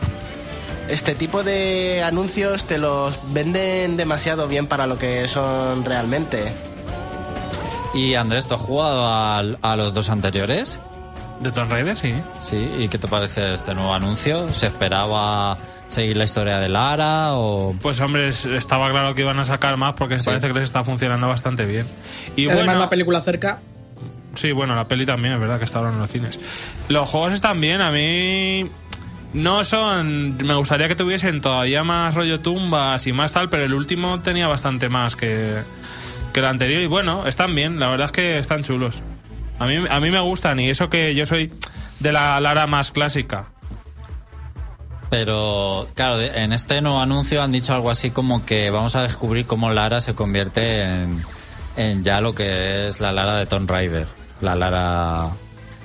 [0.90, 6.44] Este tipo de anuncios te los venden demasiado bien para lo que son realmente.
[7.94, 10.80] Y Andrés, ¿tú has jugado a, los dos anteriores?
[11.42, 12.14] De Tomb Raider, sí.
[12.42, 14.48] Sí, ¿y qué te parece este nuevo anuncio?
[14.54, 17.76] ¿Se esperaba seguir la historia de Lara o...?
[17.82, 20.26] Pues hombre, es- estaba claro que iban a sacar más porque Sí.
[20.26, 21.88] parece que les está funcionando bastante bien.
[22.36, 23.60] Y Además, bueno, la película cerca.
[24.36, 26.38] sí, bueno, la peli también, es verdad que está ahora en los cines.
[26.90, 28.70] Los juegos están bien, a mí
[29.34, 30.38] no son...
[30.38, 34.48] Me gustaría que tuviesen todavía más rollo tumbas y más tal, pero el último tenía
[34.48, 35.62] bastante más que,
[36.34, 36.82] que el anterior.
[36.82, 39.02] Y bueno, están bien, la verdad es que están chulos.
[39.60, 41.52] A mí, a mí me gustan y eso que yo soy
[42.00, 43.48] de la Lara más clásica.
[45.10, 49.46] Pero, claro, en este nuevo anuncio han dicho algo así como que vamos a descubrir
[49.46, 51.24] cómo Lara se convierte en,
[51.78, 54.08] en ya lo que es la Lara de Tomb Raider.
[54.42, 55.32] La Lara...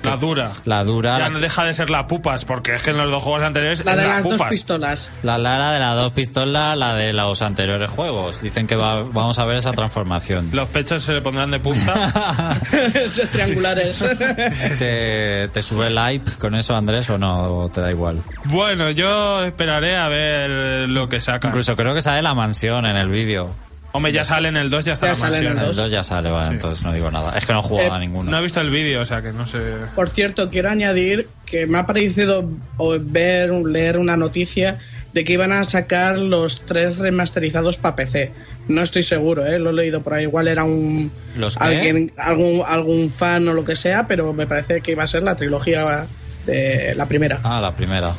[0.03, 0.51] La dura.
[0.65, 3.09] La dura, Ya la, no deja de ser la pupas, porque es que en los
[3.09, 5.09] dos juegos anteriores La de la las dos pistolas.
[5.23, 8.41] la Lara de las dos pistolas, la de los anteriores juegos.
[8.41, 10.49] Dicen que va- vamos a ver esa transformación.
[10.53, 12.57] Los pechos se le pondrán de punta.
[12.93, 13.99] Esos triangulares.
[14.79, 17.43] ¿Te, ¿Te sube el hype con eso, Andrés, o no?
[17.59, 18.21] ¿O te da igual?
[18.45, 20.49] bueno, yo esperaré a ver
[20.89, 21.49] lo que sacan.
[21.51, 23.49] Incluso creo que sale la mansión en el vídeo.
[23.93, 25.63] Hombre, ya sale en el 2, ya está Ya la sale en mansión.
[25.63, 26.53] el El 2 ya sale, vale, Sí.
[26.53, 27.37] entonces no digo nada.
[27.37, 28.31] Es que no he jugado Eh, a ninguno.
[28.31, 29.59] No he visto el vídeo, o sea que no sé.
[29.95, 34.79] Por cierto, quiero añadir que me ha parecido o ver, leer una noticia
[35.13, 38.31] de que iban a sacar los tres remasterizados para PC.
[38.67, 39.59] No estoy seguro, ¿eh?
[39.59, 40.23] lo he leído por ahí.
[40.23, 44.81] Igual era un ¿Los alguien, algún, algún fan o lo que sea, pero me parece
[44.81, 46.07] que iba a ser la trilogía
[46.47, 47.39] de la primera.
[47.43, 48.11] Ah, la primera.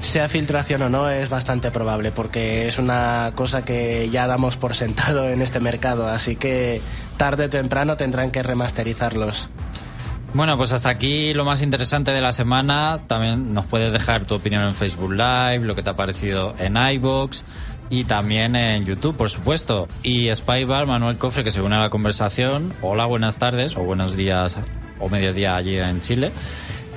[0.00, 4.74] Sea filtración o no, es bastante probable, porque es una cosa que ya damos por
[4.74, 6.80] sentado en este mercado, así que
[7.16, 9.48] tarde o temprano tendrán que remasterizarlos.
[10.32, 13.00] Bueno, pues hasta aquí lo más interesante de la semana.
[13.08, 16.76] También nos puedes dejar tu opinión en Facebook Live, lo que te ha parecido en
[16.76, 17.42] iBox
[17.90, 19.88] y también en YouTube, por supuesto.
[20.04, 22.72] Y Spybar, Manuel Cofre, que se une a la conversación.
[22.80, 24.56] Hola, buenas tardes o buenos días
[25.00, 26.30] o mediodía allí en Chile.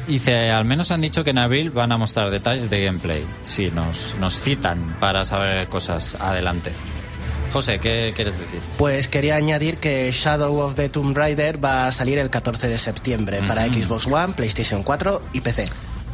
[0.08, 3.24] Dice, al menos han dicho que en abril van a mostrar detalles de gameplay.
[3.44, 6.72] Sí, nos, nos citan para saber cosas adelante.
[7.54, 8.60] José, ¿qué quieres decir?
[8.78, 12.78] Pues quería añadir que Shadow of the Tomb Raider va a salir el 14 de
[12.80, 13.66] septiembre para.
[13.68, 15.66] Xbox One, PlayStation 4 y PC.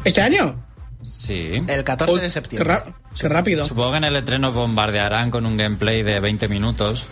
[0.04, 0.62] ¿Este año?
[1.10, 1.52] Sí.
[1.66, 2.82] El 14 Uy, de septiembre.
[3.18, 3.64] qué rápido.
[3.64, 7.06] Supongo que en el estreno bombardearán con un gameplay de 20 minutos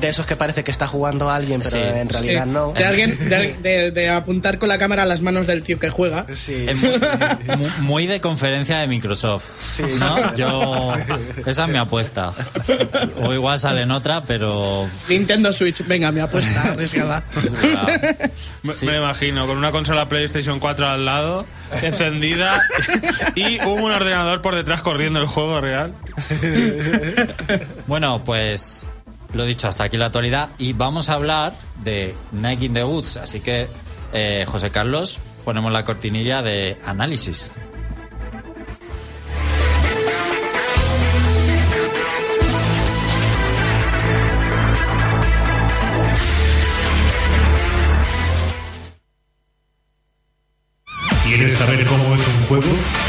[0.00, 1.78] de esos que parece que está jugando alguien, pero Sí.
[1.82, 2.72] en realidad Sí, no.
[2.72, 5.90] De alguien, de, de- de apuntar con la cámara a las manos del tío que
[5.90, 6.26] juega.
[6.34, 6.64] Sí.
[6.68, 9.44] Es muy, mu- muy de conferencia de Microsoft.
[9.98, 10.34] ¿no?
[10.34, 10.94] Yo.
[11.46, 12.32] Esa es mi apuesta.
[13.22, 14.86] O igual sale en otra, pero.
[15.08, 17.24] Nintendo Switch, venga, me apuesta arriesgada.
[18.62, 18.86] Me, Sí.
[18.86, 21.44] me lo imagino, con una consola PlayStation 4 al lado,
[21.82, 22.60] encendida,
[23.34, 25.94] y un ordenador por detrás corriendo el juego real.
[27.86, 28.86] Bueno, pues.
[29.34, 30.50] Lo dicho, hasta aquí la actualidad.
[30.58, 33.16] Y vamos a hablar de Nike in the Woods.
[33.16, 33.68] Así que,
[34.12, 37.50] eh, José Carlos, ponemos la cortinilla de análisis.
[51.24, 53.01] ¿Quieres saber cómo es un juego?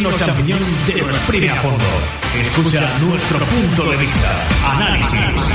[0.00, 1.84] El Reino Champiñón te lo exprime a fondo.
[2.40, 4.46] Escucha nuestro punto de vista.
[4.64, 5.54] Análisis.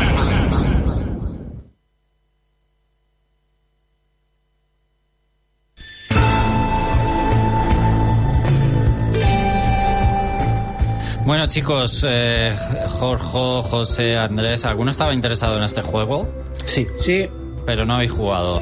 [11.25, 12.55] Bueno, chicos, eh,
[12.99, 16.29] Jorge, José, Andrés, ¿alguno estaba interesado en este juego?
[16.67, 17.27] Sí, Sí,
[17.65, 18.61] Pero no habéis jugado.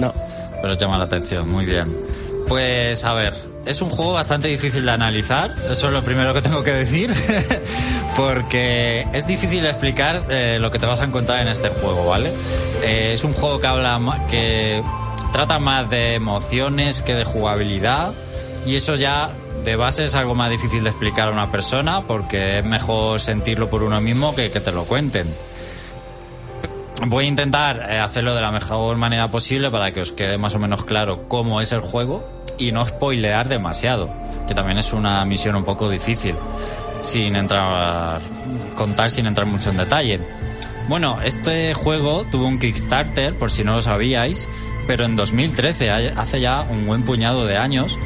[0.00, 0.14] no.
[0.62, 1.94] Pero llama la atención, muy bien.
[2.48, 6.40] Pues a ver, es un juego bastante difícil de analizar, eso es lo primero que
[6.40, 7.12] tengo que decir,
[8.16, 12.32] porque es difícil explicar eh, lo que te vas a encontrar en este juego, ¿vale?
[12.82, 14.82] Eh, es un juego que habla, que
[15.34, 18.14] trata más de emociones que de jugabilidad,
[18.64, 19.32] y eso ya
[19.64, 23.68] de base es algo más difícil de explicar a una persona, porque es mejor sentirlo
[23.68, 25.26] por uno mismo que que te lo cuenten.
[27.06, 30.54] Voy a intentar eh, hacerlo de la mejor manera posible para que os quede más
[30.54, 34.10] o menos claro cómo es el juego y no spoilear demasiado,
[34.46, 36.34] que también es una misión un poco difícil,
[37.02, 38.20] sin entrar
[38.74, 40.20] contar sin entrar mucho en detalle.
[40.88, 44.48] Bueno, este juego tuvo un Kickstarter, por si no lo sabíais,
[44.86, 47.98] pero en 2013, ha- hace ya un buen puñado de años,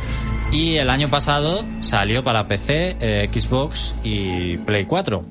[0.51, 5.25] y el año pasado salió para PC, eh, Xbox y Play 4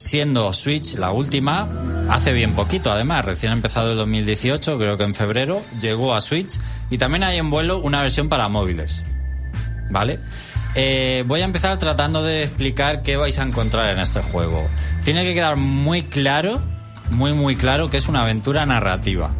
[0.00, 1.68] siendo Switch la última,
[2.08, 6.58] hace bien poquito además, recién empezado el 2018, creo que en febrero, llegó a Switch
[6.88, 9.04] y también hay en vuelo una versión para móviles.
[9.90, 10.18] ¿Vale?
[10.74, 14.66] Eh, voy a empezar tratando de explicar qué vais a encontrar en este juego.
[15.04, 16.60] Tiene que quedar muy claro,
[17.10, 19.34] muy muy claro que es una aventura narrativa.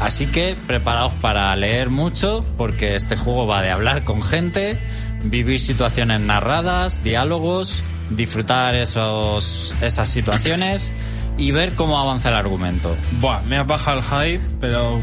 [0.00, 4.78] Así que preparaos para leer mucho porque este juego va de hablar con gente,
[5.24, 10.92] vivir situaciones narradas, diálogos, disfrutar esos, esas situaciones
[11.38, 12.96] y ver cómo avanza el argumento.
[13.20, 15.00] Buah, me ha bajado el hype, pero.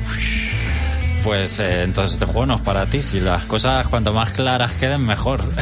[1.23, 3.01] Pues eh, entonces este juego no es para ti.
[3.01, 5.41] Si las cosas cuanto más claras queden, mejor.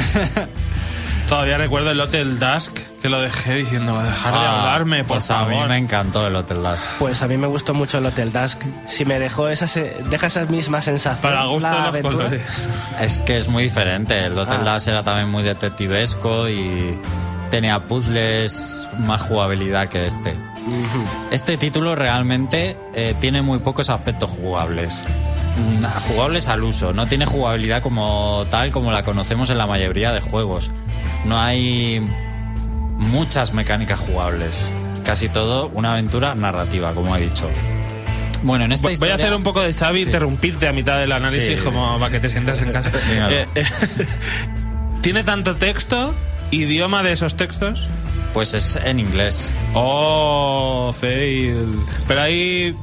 [1.30, 5.32] Todavía recuerdo el Hotel Dusk que lo dejé diciendo, dejar de Ah, hablarme, por pues
[5.32, 5.54] a favor.
[5.54, 6.82] mí me encantó el Hotel Dash.
[7.00, 8.60] Pues a mí me gustó mucho el Hotel Dusk.
[8.88, 11.22] Si me dejó esas, eh, deja esas mismas sensaciones.
[11.38, 12.16] Para gusto la de los aventura.
[12.26, 12.68] colores.
[13.00, 14.26] Es que es muy diferente.
[14.26, 14.66] El Hotel Ah.
[14.66, 16.96] Dash era también muy detectivesco y
[17.52, 20.34] tenía puzzles, más jugabilidad que este.
[21.30, 25.04] Este título realmente eh, tiene muy pocos aspectos jugables.
[25.58, 25.84] Mm,
[26.14, 30.22] Jugables al uso, no tiene jugabilidad como tal como la conocemos en la mayoría de
[30.22, 30.72] juegos.
[31.26, 32.02] No hay
[32.98, 34.66] muchas mecánicas jugables.
[35.04, 37.50] Casi todo una aventura narrativa, como he dicho.
[38.44, 40.06] Bueno, en esta Voy voy a hacer un poco de Xavi, Sí.
[40.06, 41.64] interrumpirte a mitad del análisis Sí.
[41.66, 42.92] como para que te sientas en casa.
[43.30, 43.66] Eh, eh,
[45.02, 46.14] ¿Tiene tanto texto?
[46.52, 47.88] ¿Idioma de esos textos?
[48.34, 49.54] Pues es en inglés.
[49.74, 51.84] Oh, fail.
[52.08, 52.76] Pero hay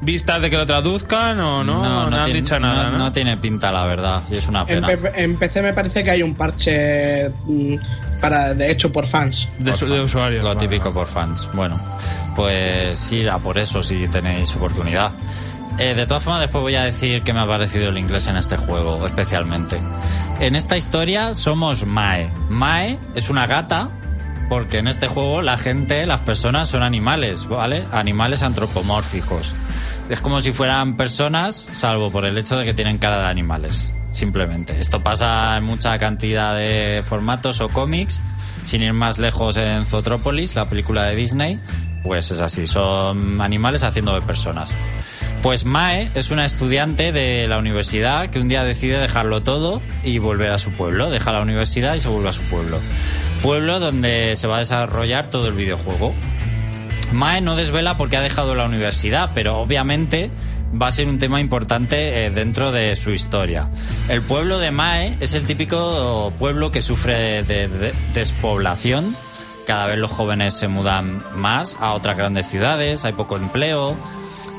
[0.00, 2.98] vistas de que lo traduzcan o no, no, han tiene- dicho nada, no- ¿no?
[2.98, 4.22] no tiene pinta, la verdad.
[4.30, 4.88] Y es una en, pena.
[4.88, 7.76] P- en PC me parece que hay un parche mm,
[8.20, 9.48] para de hecho por fans.
[9.58, 10.00] de, Por su- de fan.
[10.04, 10.44] usuarios.
[10.44, 11.48] Lo típico por fans.
[11.54, 11.80] Bueno,
[12.36, 15.12] pues ir a por eso si tenéis oportunidad.
[15.78, 18.36] Eh, de todas formas, después voy a decir que me ha parecido el inglés en
[18.36, 19.78] este juego, especialmente.
[20.40, 22.30] En esta historia somos Mae.
[22.48, 23.88] Mae es una gata,
[24.48, 27.84] porque en este juego la gente, las personas son animales, ¿vale?
[27.92, 29.52] Animales antropomórficos.
[30.08, 33.92] Es como si fueran personas, salvo por el hecho de que tienen cara de animales,
[34.12, 34.78] simplemente.
[34.78, 38.22] Esto pasa en mucha cantidad de formatos o cómics,
[38.64, 41.58] sin ir más lejos en Zootrópolis, la película de Disney,
[42.04, 44.74] pues es así, son animales haciendo de personas.
[45.44, 50.16] Pues Mae es una estudiante de la universidad que un día decide dejarlo todo y
[50.16, 51.10] volver a su pueblo.
[51.10, 52.80] Deja la universidad y se vuelve a su pueblo.
[53.42, 56.14] Pueblo donde se va a desarrollar todo el videojuego.
[57.12, 60.30] Mae no desvela porque ha dejado la universidad, pero obviamente
[60.80, 63.68] va a ser un tema importante eh, dentro de su historia.
[64.08, 69.14] El pueblo de Mae es el típico pueblo que sufre de, de- despoblación
[69.66, 73.96] cada vez los jóvenes se mudan más a otras grandes ciudades, hay poco empleo.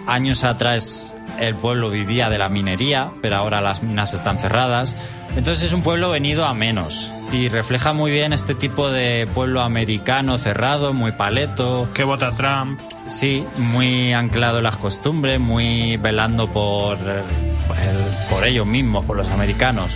[0.08, 4.96] Años atrás el pueblo vivía de la minería, pero ahora las minas están cerradas.
[5.36, 9.62] Entonces es un pueblo venido a menos y refleja muy bien este tipo de pueblo
[9.62, 11.90] americano cerrado, muy paleto.
[11.94, 12.80] Que vota Trump.
[13.08, 19.28] Sí, muy anclado en las costumbres, muy velando por, el- por ellos mismos, por los
[19.30, 19.92] americanos.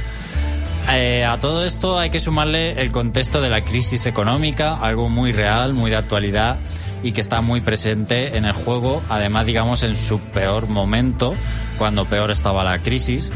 [0.91, 5.31] Eh, a todo esto hay que sumarle el contexto de la crisis económica, algo muy
[5.31, 6.57] real, muy de actualidad
[7.03, 11.35] y que está muy presente en el juego, además digamos en su peor momento,
[11.77, 13.31] cuando peor estaba la crisis.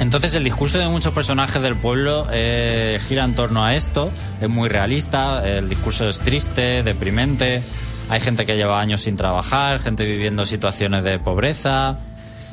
[0.00, 4.48] Entonces el discurso de muchos personajes del pueblo eh, gira en torno a esto, es
[4.48, 7.62] muy realista, el discurso es triste, deprimente,
[8.08, 11.98] hay gente que lleva años sin trabajar, gente viviendo situaciones de pobreza.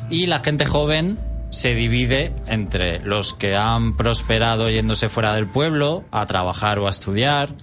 [0.10, 1.20] Y la gente joven
[1.52, 6.90] se divide entre los que han prosperado yéndose fuera del pueblo a trabajar o a
[6.90, 7.54] estudiar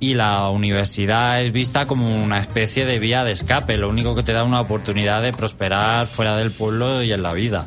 [0.00, 4.22] y la universidad es vista como una especie de vía de escape, lo único que
[4.22, 7.66] te da una oportunidad de prosperar fuera del pueblo y en la vida.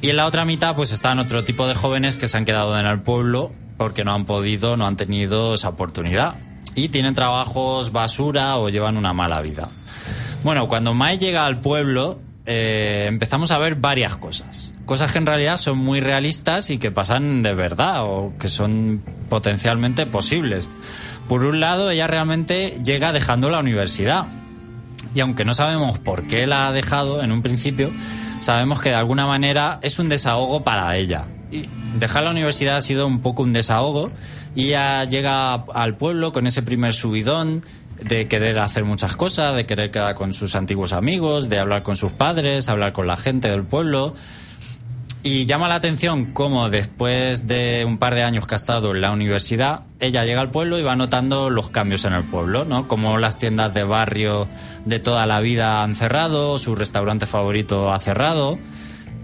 [0.00, 2.78] Y en la otra mitad, pues están otro tipo de jóvenes que se han quedado
[2.78, 6.36] en el pueblo porque no han podido, no han tenido esa oportunidad.
[6.74, 9.68] Y tienen trabajos basura o llevan una mala vida.
[10.42, 14.72] Bueno, cuando Mai llega al pueblo, eh, empezamos a ver varias cosas.
[14.84, 19.02] Cosas que en realidad son muy realistas y que pasan de verdad o que son
[19.30, 20.68] potencialmente posibles.
[21.28, 24.26] Por un lado, ella realmente llega dejando la universidad.
[25.14, 27.92] Y aunque no sabemos por qué la ha dejado en un principio,
[28.40, 31.24] sabemos que de alguna manera es un desahogo para ella.
[31.50, 34.10] Y dejar la universidad ha sido un poco un desahogo
[34.54, 37.62] y ella llega al pueblo con ese primer subidón
[38.02, 41.96] de querer hacer muchas cosas, de querer quedar con sus antiguos amigos, de hablar con
[41.96, 44.14] sus padres, hablar con la gente del pueblo.
[45.26, 49.00] Y llama la atención cómo después de un par de años que ha estado en
[49.00, 52.86] la universidad, ella llega al pueblo y va notando los cambios en el pueblo, ¿no?
[52.88, 54.46] Como las tiendas de barrio
[54.84, 58.58] de toda la vida han cerrado, su restaurante favorito ha cerrado.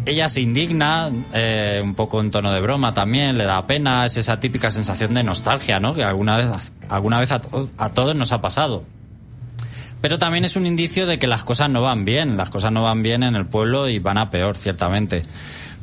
[0.07, 4.17] Ella se indigna, eh, un poco en tono de broma también, le da pena, es
[4.17, 5.93] esa típica sensación de nostalgia, ¿no?
[5.93, 8.85] Que alguna vez, alguna vez a, to- a todos nos ha pasado.
[10.01, 12.83] Pero también es un indicio de que las cosas no van bien, las cosas no
[12.85, 15.25] van bien en el pueblo y van a peor, ciertamente.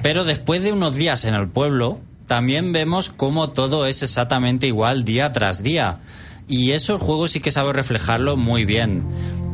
[0.02, 5.06] Pero después de unos días en el pueblo, también vemos cómo todo es exactamente igual
[5.06, 6.00] día tras día.
[6.48, 9.04] Y eso el juego sí que sabe reflejarlo muy bien.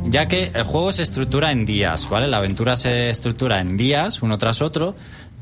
[0.06, 2.28] Ya que el juego se estructura en días, ¿vale?
[2.28, 4.96] La aventura se estructura en días, uno tras otro.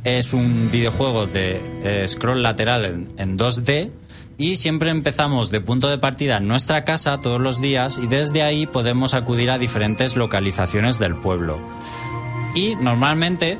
[0.04, 3.92] Es un videojuego de eh, scroll lateral en, en 2D
[4.38, 8.42] y siempre empezamos de punto de partida en nuestra casa todos los días y desde
[8.42, 11.60] ahí podemos acudir a diferentes localizaciones del pueblo.
[12.56, 13.60] Y normalmente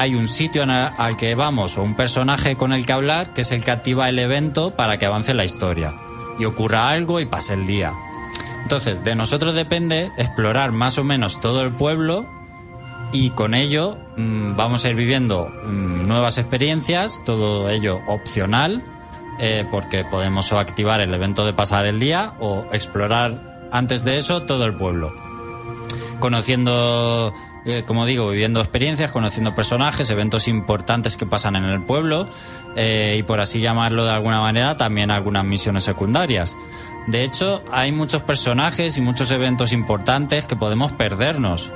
[0.00, 3.52] hay un sitio al que vamos o un personaje con el que hablar que es
[3.52, 5.94] el que activa el evento para que avance la historia
[6.38, 7.92] y ocurra algo y pase el día.
[8.62, 12.26] Entonces, de nosotros depende explorar más o menos todo el pueblo
[13.12, 18.82] y con ello mm, vamos a ir viviendo mm, nuevas experiencias, todo ello opcional,
[19.38, 24.44] eh, porque podemos activar el evento de pasar el día o explorar antes de eso
[24.44, 25.12] todo el pueblo.
[26.20, 27.34] Conociendo,
[27.66, 32.28] eh, como digo, viviendo experiencias, conociendo personajes, eventos importantes que pasan en el pueblo
[32.76, 36.56] eh, y por así llamarlo de alguna manera, también algunas misiones secundarias.
[37.06, 41.70] De hecho, hay muchos personajes y muchos eventos importantes que podemos perdernos.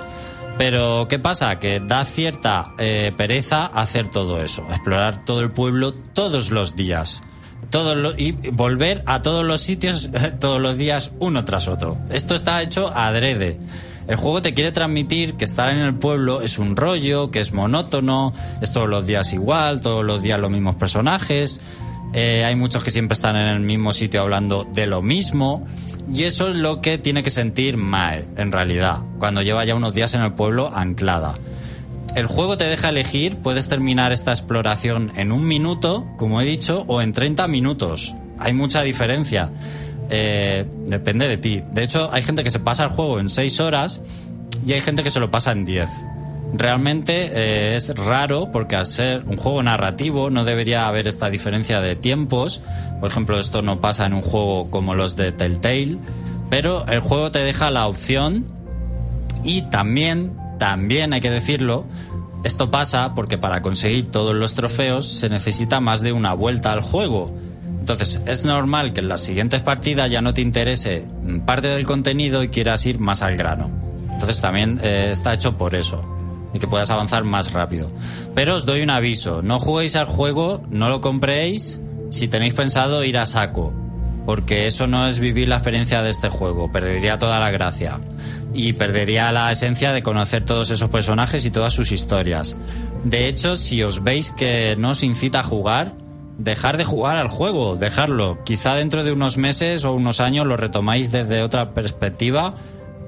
[0.56, 1.58] Pero, ¿qué pasa?
[1.58, 7.22] Que da cierta eh, pereza hacer todo eso, explorar todo el pueblo todos los días.
[7.70, 11.96] Todos y volver a todos los sitios todos los días uno tras otro.
[12.10, 13.58] Esto está hecho adrede.
[14.06, 17.52] El juego te quiere transmitir que estar en el pueblo es un rollo, que es
[17.52, 21.60] monótono, es todos los días igual, todos los días los mismos personajes.
[22.12, 25.66] Eh, hay muchos que siempre están en el mismo sitio hablando de lo mismo.
[26.12, 29.94] Y eso es lo que tiene que sentir Mae, en realidad, cuando lleva ya unos
[29.94, 31.34] días en el pueblo anclada.
[32.14, 36.84] El juego te deja elegir, puedes terminar esta exploración en un minuto, como he dicho,
[36.86, 38.14] o en 30 minutos.
[38.38, 39.50] Hay mucha diferencia.
[40.10, 41.62] Eh, depende de ti.
[41.72, 44.02] De hecho, hay gente que se pasa el juego en 6 horas
[44.66, 45.88] y hay gente que se lo pasa en 10.
[46.56, 51.80] Realmente eh, es raro porque al ser un juego narrativo no debería haber esta diferencia
[51.80, 52.60] de tiempos.
[53.00, 55.98] Por ejemplo, esto no pasa en un juego como los de Telltale,
[56.50, 58.46] pero el juego te deja la opción
[59.42, 61.86] y también, también hay que decirlo,
[62.44, 66.82] esto pasa porque para conseguir todos los trofeos se necesita más de una vuelta al
[66.82, 67.34] juego.
[67.84, 71.04] Entonces es normal que en las siguientes partidas ya no te interese
[71.44, 73.68] parte del contenido y quieras ir más al grano.
[74.10, 76.02] Entonces también eh, está hecho por eso
[76.54, 77.90] y que puedas avanzar más rápido.
[78.34, 81.78] Pero os doy un aviso, no juguéis al juego, no lo compréis
[82.08, 83.74] si tenéis pensado ir a saco.
[84.24, 88.00] porque eso no es vivir la experiencia de este juego, perdería toda la gracia
[88.54, 92.56] y perdería la esencia de conocer todos esos personajes y todas sus historias.
[93.04, 95.92] De hecho, si os veis que no os incita a jugar,
[96.38, 98.42] dejar de jugar al juego, dejarlo.
[98.44, 102.54] Quizá dentro de unos meses o unos años lo retomáis desde otra perspectiva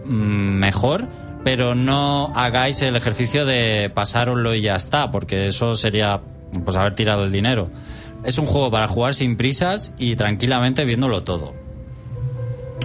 [0.04, 1.06] mm, mejor,
[1.44, 6.20] pero no hagáis el ejercicio de pasároslo y ya está, porque eso sería
[6.64, 7.68] pues haber tirado el dinero.
[8.24, 11.54] Es un juego para jugar sin prisas y tranquilamente viéndolo todo.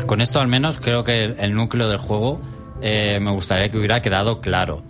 [0.06, 2.42] Con esto al menos creo que el, núcleo del juego
[2.82, 4.84] eh, me gustaría que hubiera quedado claro.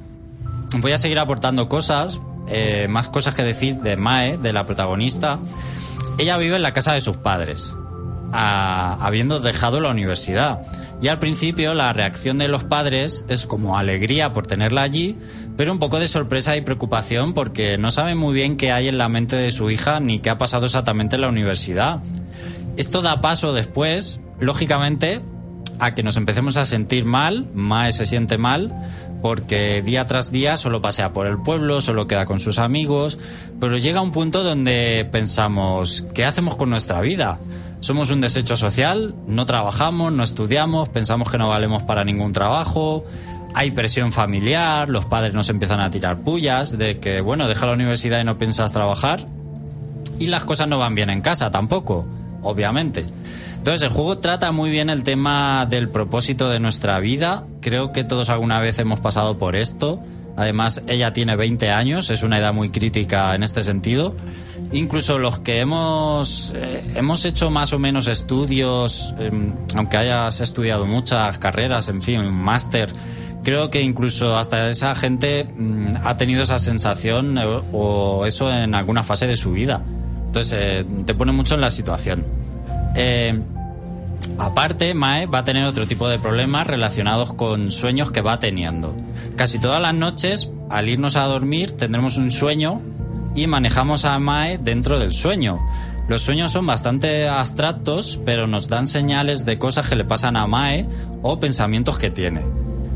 [0.77, 5.39] Voy a seguir aportando cosas, eh, más cosas que decir de Mae, de la protagonista.
[6.17, 7.75] Ella vive en la casa de sus padres,
[8.31, 10.61] habiendo dejado la universidad.
[11.01, 15.17] Y al principio la reacción de los padres es como alegría por tenerla allí,
[15.57, 18.97] pero un poco de sorpresa y preocupación porque no saben muy bien qué hay en
[18.99, 22.01] la mente de su hija ni qué ha pasado exactamente en la universidad.
[22.77, 25.21] Esto da paso después, lógicamente,
[25.79, 28.71] a que nos empecemos a sentir mal, Mae se siente mal,
[29.21, 33.17] porque día tras día solo pasea por el pueblo, solo queda con sus amigos,
[33.59, 37.37] pero llega un punto donde pensamos, ¿qué hacemos con nuestra vida?
[37.81, 43.05] Somos un desecho social, no trabajamos, no estudiamos, pensamos que no valemos para ningún trabajo,
[43.53, 47.73] hay presión familiar, los padres nos empiezan a tirar pullas de que, bueno, deja la
[47.73, 49.27] universidad y no piensas trabajar,
[50.19, 52.05] y las cosas no van bien en casa tampoco,
[52.43, 53.05] obviamente.
[53.61, 57.45] Entonces, el juego trata muy bien el tema del propósito de nuestra vida.
[57.61, 59.99] Creo que todos alguna vez hemos pasado por esto.
[60.35, 64.15] Además, ella tiene 20 años, es una edad muy crítica en este sentido.
[64.71, 70.87] Incluso los que hemos, eh, hemos hecho más o menos estudios, em, aunque hayas estudiado
[70.87, 72.91] muchas carreras, en fin, un máster,
[73.43, 78.73] creo que incluso hasta esa gente mm, ha tenido esa sensación eh, o eso en
[78.73, 79.83] alguna fase de su vida.
[80.25, 82.40] Entonces, eh, te pone mucho en la situación.
[82.95, 83.39] Eh,
[84.37, 88.95] aparte, Mae va a tener otro tipo de problemas relacionados con sueños que va teniendo.
[89.35, 92.81] Casi todas las noches, al irnos a dormir, tendremos un sueño
[93.35, 95.59] y manejamos a Mae dentro del sueño.
[96.07, 100.47] Los sueños son bastante abstractos, pero nos dan señales de cosas que le pasan a
[100.47, 100.85] Mae
[101.21, 102.41] o pensamientos que tiene.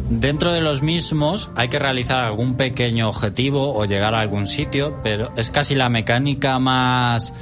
[0.09, 4.99] Dentro de los mismos hay que realizar algún pequeño objetivo o llegar a algún sitio,
[5.01, 7.33] pero es casi la mecánica más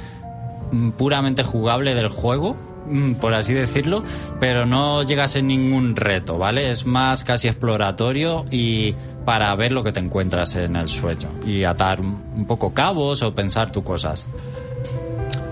[0.96, 2.56] puramente jugable del juego,
[2.88, 4.02] mm, por así decirlo,
[4.40, 6.70] pero no llegas en ningún reto, ¿vale?
[6.70, 8.94] Es más casi exploratorio y
[9.24, 13.34] para ver lo que te encuentras en el sueño y atar un poco cabos o
[13.34, 14.26] pensar tus cosas.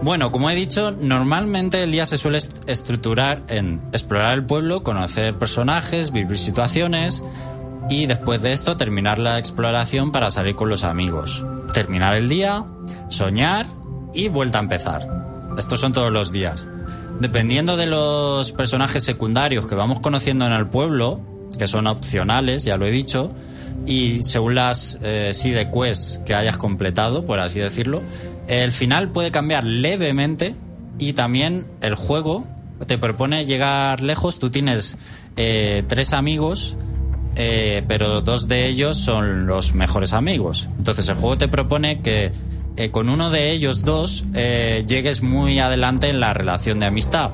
[0.03, 5.33] Bueno, como he dicho, normalmente el día se suele estructurar en explorar el pueblo, conocer
[5.35, 7.23] personajes, vivir situaciones
[7.89, 11.45] y después de esto terminar la exploración para salir con los amigos.
[11.73, 12.65] Terminar el día,
[13.11, 13.67] soñar
[14.15, 15.09] y vuelta a empezar.
[15.59, 16.69] Estos son todos los días.
[17.21, 21.21] Dependiendo de los personajes secundarios que vamos conociendo en el pueblo,
[21.59, 23.31] que son opcionales, ya lo he dicho,
[23.87, 25.33] y según las eh,
[25.73, 28.03] quests que hayas completado, por así decirlo,
[28.49, 30.55] el final puede cambiar levemente
[30.99, 32.45] y también el juego
[32.87, 34.39] te propone llegar lejos.
[34.39, 34.97] Tú tienes
[35.37, 36.77] eh, tres amigos,
[37.37, 40.69] eh, pero dos de ellos son los mejores amigos.
[40.79, 42.31] Entonces el juego te propone que
[42.77, 47.31] eh, con uno de ellos dos eh, llegues muy adelante en la relación de amistad,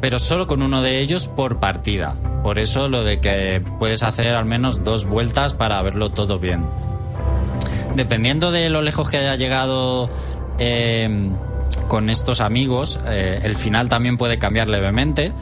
[0.00, 2.16] pero solo con uno de ellos por partida.
[2.42, 6.64] Por eso lo de que puedes hacer al menos dos vueltas para verlo todo bien.
[7.96, 10.08] Dependiendo de lo lejos que haya llegado
[10.58, 11.28] eh,
[11.88, 15.32] con estos amigos, el final también puede cambiar levemente,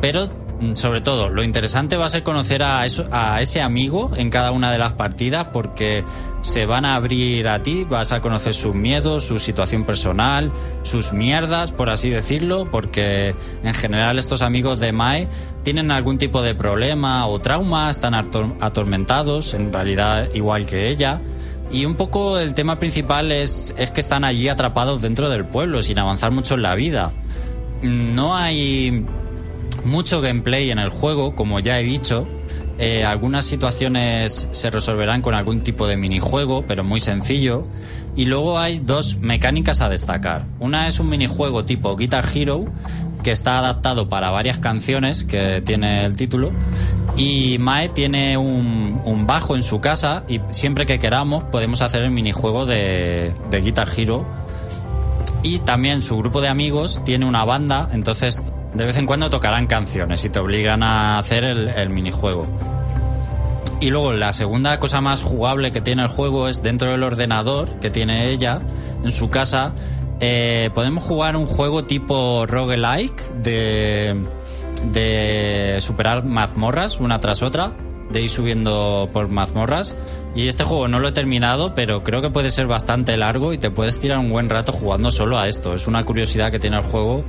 [0.00, 0.28] pero
[0.62, 4.52] Mm, sobre todo, lo interesante va a ser conocer a, a ese amigo en cada
[4.52, 6.04] una de las partidas porque
[6.42, 11.12] se van a abrir a ti, vas a conocer sus miedos, su situación personal, sus
[11.12, 15.28] mierdas, por así decirlo, porque en general estos amigos de Mae
[15.62, 21.20] tienen algún tipo de problema o trauma, están atormentados, en realidad igual que ella.
[21.70, 25.82] Y un poco el tema principal es, es que están allí atrapados dentro del pueblo,
[25.82, 27.12] sin avanzar mucho en la vida.
[27.82, 29.06] No hay
[29.84, 32.26] mucho gameplay en el juego, como ya he dicho.
[32.78, 37.62] Eh, algunas situaciones se resolverán con algún tipo de minijuego, pero muy sencillo.
[38.16, 40.46] Y luego hay dos mecánicas a destacar.
[40.58, 42.66] Una es un minijuego tipo Guitar Hero,
[43.22, 46.52] que está adaptado para varias canciones, que tiene el título.
[47.16, 52.10] Y Mae tiene un, bajo en su casa y siempre que queramos podemos hacer el
[52.10, 54.26] minijuego de, de Guitar Hero.
[55.42, 58.42] Y también su grupo de amigos tiene una banda, entonces
[58.74, 62.46] de vez en cuando tocarán canciones y te obligan a hacer el, minijuego.
[63.80, 67.80] Y luego la segunda cosa más jugable que tiene el juego es dentro del ordenador
[67.80, 68.60] que tiene ella
[69.04, 69.72] en su casa.
[70.20, 74.22] Eh, podemos jugar un juego tipo roguelike de,
[74.92, 77.72] de superar mazmorras una tras otra,
[78.10, 79.96] de ir subiendo por mazmorras.
[80.34, 83.58] Y este juego no lo he terminado, pero creo que puede ser bastante largo y
[83.58, 85.74] te puedes tirar un buen rato jugando solo a esto.
[85.74, 87.24] Es una curiosidad que tiene el juego,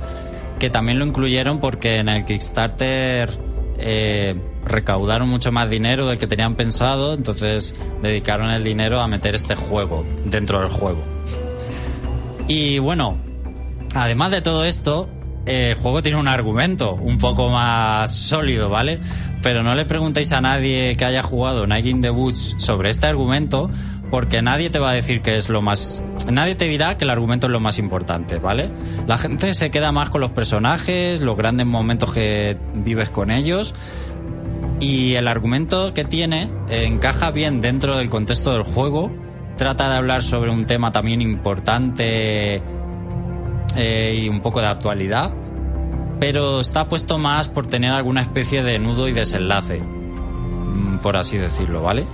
[0.58, 3.38] que también lo incluyeron porque en el Kickstarter
[3.78, 4.34] eh,
[4.64, 9.54] recaudaron mucho más dinero del que tenían pensado, entonces dedicaron el dinero a meter este
[9.54, 11.02] juego dentro del juego.
[12.46, 13.16] Y bueno,
[13.94, 15.08] además de todo esto,
[15.46, 19.00] eh, el juego tiene un argumento un poco más sólido, ¿vale?
[19.42, 23.06] Pero no le preguntéis a nadie que haya jugado Night in the Woods sobre este
[23.06, 23.70] argumento,
[24.14, 26.04] porque nadie te va a decir que es lo más.
[26.30, 28.70] Nadie te dirá que el argumento es lo más importante, ¿vale?
[29.08, 33.74] La gente se queda más con los personajes, los grandes momentos que vives con ellos.
[34.78, 39.10] Y el argumento que tiene encaja bien dentro del contexto del juego.
[39.56, 42.62] Trata de hablar sobre un tema también importante
[43.74, 45.32] eh, y un poco de actualidad.
[46.20, 49.80] Pero está puesto más por tener alguna especie de nudo y desenlace.
[49.80, 52.06] mm, Por así decirlo, ¿vale?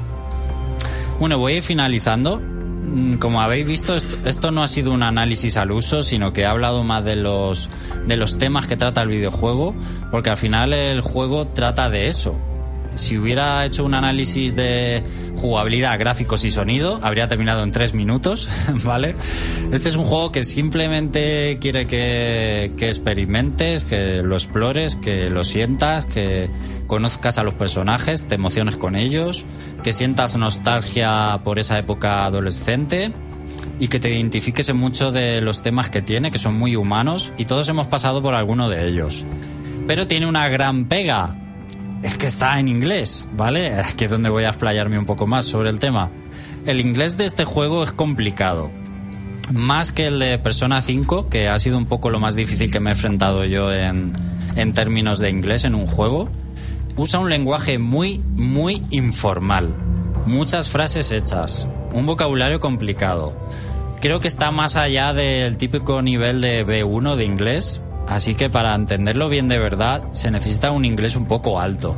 [1.21, 2.39] Bueno, voy a ir finalizando.
[2.41, 6.41] Mm, Como habéis visto, esto, esto no ha sido un análisis al uso, sino que
[6.41, 7.69] he hablado más de los,
[8.07, 9.75] de los temas que trata el videojuego,
[10.11, 12.35] porque al final el juego trata de eso.
[12.95, 15.03] Si hubiera hecho un análisis de
[15.37, 18.49] jugabilidad, gráficos y sonido, habría terminado en tres minutos,
[18.85, 19.15] ¿vale?
[19.73, 25.45] Este es un juego que simplemente quiere que, que experimentes, que lo explores, que lo
[25.45, 26.51] sientas, que
[26.87, 29.45] conozcas a los personajes, te emociones con ellos,
[29.83, 33.13] que sientas nostalgia por esa época adolescente
[33.79, 37.33] y que te identifiques en muchos de los temas que tiene, que son muy humanos
[37.39, 39.25] y todos hemos pasado por alguno de ellos.
[39.87, 41.40] Pero tiene una gran pega,
[42.03, 43.75] es que está en inglés, ¿vale?
[43.81, 46.11] Aquí es donde voy a explayarme un poco más sobre el tema.
[46.67, 48.71] El inglés de este juego es complicado.
[49.53, 52.81] Más que el de Persona 5, que ha sido un poco lo más difícil que
[52.81, 54.13] me he enfrentado yo en,
[54.57, 56.29] en términos de inglés en un juego.
[56.97, 59.75] Usa un lenguaje muy, muy informal.
[60.27, 61.67] Muchas frases hechas.
[61.93, 63.35] Un vocabulario complicado.
[64.01, 67.81] Creo que está más allá del típico nivel de B1 de inglés,
[68.11, 71.95] Así que para entenderlo bien de verdad se necesita un inglés un poco alto.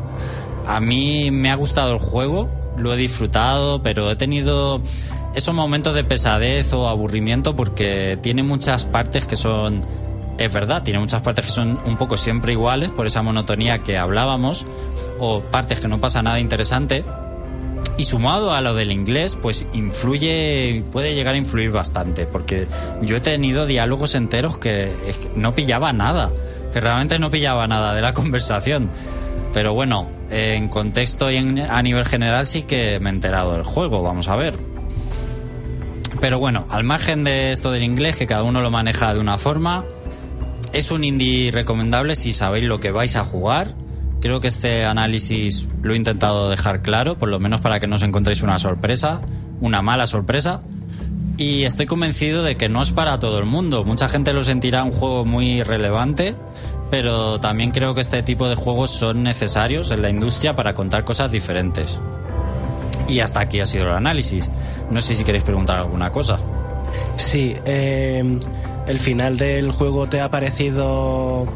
[0.67, 4.83] A mí me ha gustado el juego, lo he disfrutado, pero he tenido
[5.35, 9.81] esos momentos de pesadez o aburrimiento porque tiene muchas partes que son...
[10.37, 13.97] Es verdad, tiene muchas partes que son un poco siempre iguales por esa monotonía que
[13.97, 14.67] hablábamos
[15.19, 17.05] o partes que no pasa nada interesante.
[17.99, 22.67] Y sumado a lo del inglés, pues influye, puede llegar a influir bastante, porque
[23.03, 24.93] yo he tenido diálogos enteros que
[25.37, 26.33] no pillaba nada,
[26.73, 28.89] que realmente no pillaba nada de la conversación.
[29.53, 34.03] Pero bueno, en contexto y a nivel general sí que me he enterado del juego,
[34.03, 34.59] vamos a ver.
[36.21, 39.39] Pero bueno, al margen de esto del inglés, que cada uno lo maneja de una
[39.39, 39.85] forma,
[40.73, 43.75] es un indie recomendable si sabéis lo que vais a jugar.
[44.23, 47.97] Creo que este análisis lo he intentado dejar claro, por lo menos para que no
[47.97, 49.21] os encontréis una sorpresa,
[49.61, 50.61] una mala sorpresa.
[51.39, 53.85] Y estoy convencido de que no es para todo el mundo.
[53.85, 56.37] Mucha gente lo sentirá un juego muy relevante,
[56.89, 61.03] pero también creo que este tipo de juegos son necesarios en la industria para contar
[61.03, 61.99] cosas diferentes.
[63.09, 64.49] Y hasta aquí ha sido el análisis.
[64.89, 66.39] No sé si queréis preguntar alguna cosa.
[67.17, 68.39] Sí, eh,
[68.87, 71.49] ¿el final del juego te ha parecido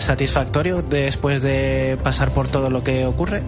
[0.00, 3.42] satisfactorio después de pasar por todo lo que ocurre?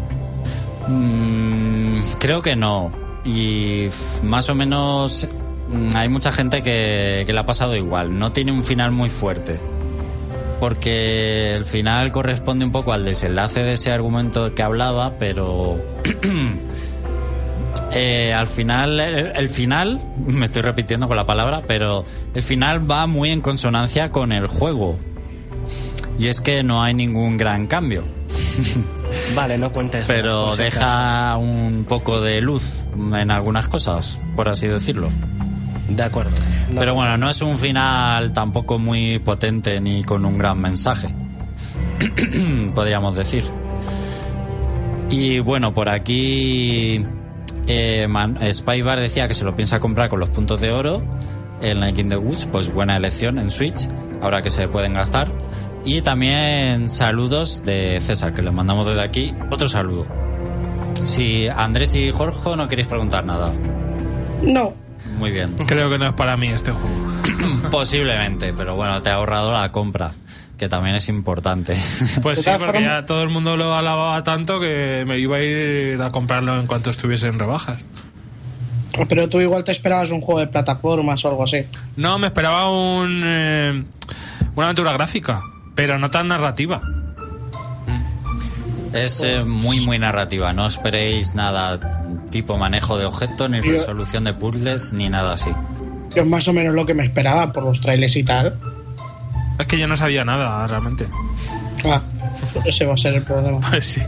[0.88, 2.90] Mm, creo que no.
[3.24, 3.88] Y
[4.22, 5.26] más o menos
[5.68, 8.18] mm, hay mucha gente que, que le ha pasado igual.
[8.18, 9.59] No tiene un final muy fuerte.
[10.61, 15.76] Porque el final corresponde un poco al desenlace de ese argumento que hablaba, pero
[17.92, 23.07] eh, al final, el final, me estoy repitiendo con la palabra, pero el final va
[23.09, 24.96] muy en consonancia con el juego.
[26.22, 28.04] Y es que no hay ningún gran cambio.
[29.34, 30.04] Vale, no cuentes.
[30.06, 35.10] Pero deja un poco de luz en algunas cosas, por así decirlo.
[35.88, 36.30] De acuerdo.
[36.70, 41.08] No- Pero bueno, no es un final tampoco muy potente ni con un gran mensaje,
[42.74, 43.44] podríamos decir.
[45.10, 47.04] Y bueno, por aquí
[47.66, 51.02] eh, Man- Spybar decía que se lo piensa comprar con los puntos de oro.
[51.60, 53.88] El Nike in the Woods, pues buena elección en Switch,
[54.22, 55.28] ahora que se pueden gastar.
[55.84, 59.34] Y también saludos de César, que le mandamos desde aquí.
[59.50, 60.06] Otro saludo.
[61.04, 63.52] Si Andrés y Jorge no queréis preguntar nada.
[64.42, 64.74] No.
[65.18, 65.54] Muy bien.
[65.66, 67.12] Creo que no es para mí este juego.
[67.70, 70.12] Posiblemente, pero bueno, te ha ahorrado la compra,
[70.56, 71.76] que también es importante.
[72.22, 76.00] Pues sí, porque ya todo el mundo lo alababa tanto que me iba a ir
[76.00, 77.80] a comprarlo en cuanto estuviese en rebajas.
[79.08, 81.64] Pero tú igual te esperabas un juego de plataformas o algo así.
[81.96, 83.84] No, me esperaba un, eh,
[84.54, 85.42] una aventura gráfica,
[85.74, 86.80] pero no tan narrativa.
[88.92, 90.52] Es eh, muy, muy narrativa.
[90.52, 91.80] No esperéis nada
[92.30, 95.50] tipo manejo de objetos, ni Yo- resolución de puzzles, ni nada así.
[96.14, 98.54] Es más o menos lo que me esperaba por los trailers y tal.
[99.58, 101.06] Es que yo no sabía nada, realmente.
[101.84, 102.00] Ah,
[102.66, 103.60] ese va a ser el problema.
[103.70, 104.00] Pues sí.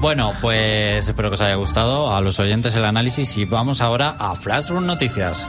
[0.00, 4.16] Bueno, pues espero que os haya gustado a los oyentes el análisis y vamos ahora
[4.18, 5.46] a Flashroom Noticias.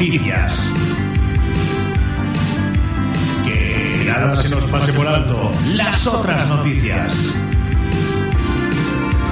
[0.00, 0.72] Noticias.
[3.44, 7.14] Que nada se nos pase por alto las otras noticias.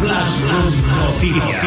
[0.03, 1.65] Flashroom Noticias.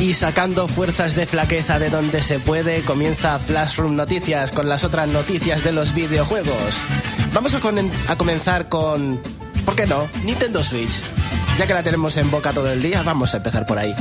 [0.00, 5.06] Y sacando fuerzas de flaqueza de donde se puede, comienza Flashroom Noticias con las otras
[5.06, 6.84] noticias de los videojuegos.
[7.32, 9.20] Vamos a comenzar con,
[9.66, 10.08] ¿por qué no?
[10.24, 11.02] Nintendo Switch.
[11.58, 13.94] Ya que la tenemos en boca todo el día, vamos a empezar por ahí.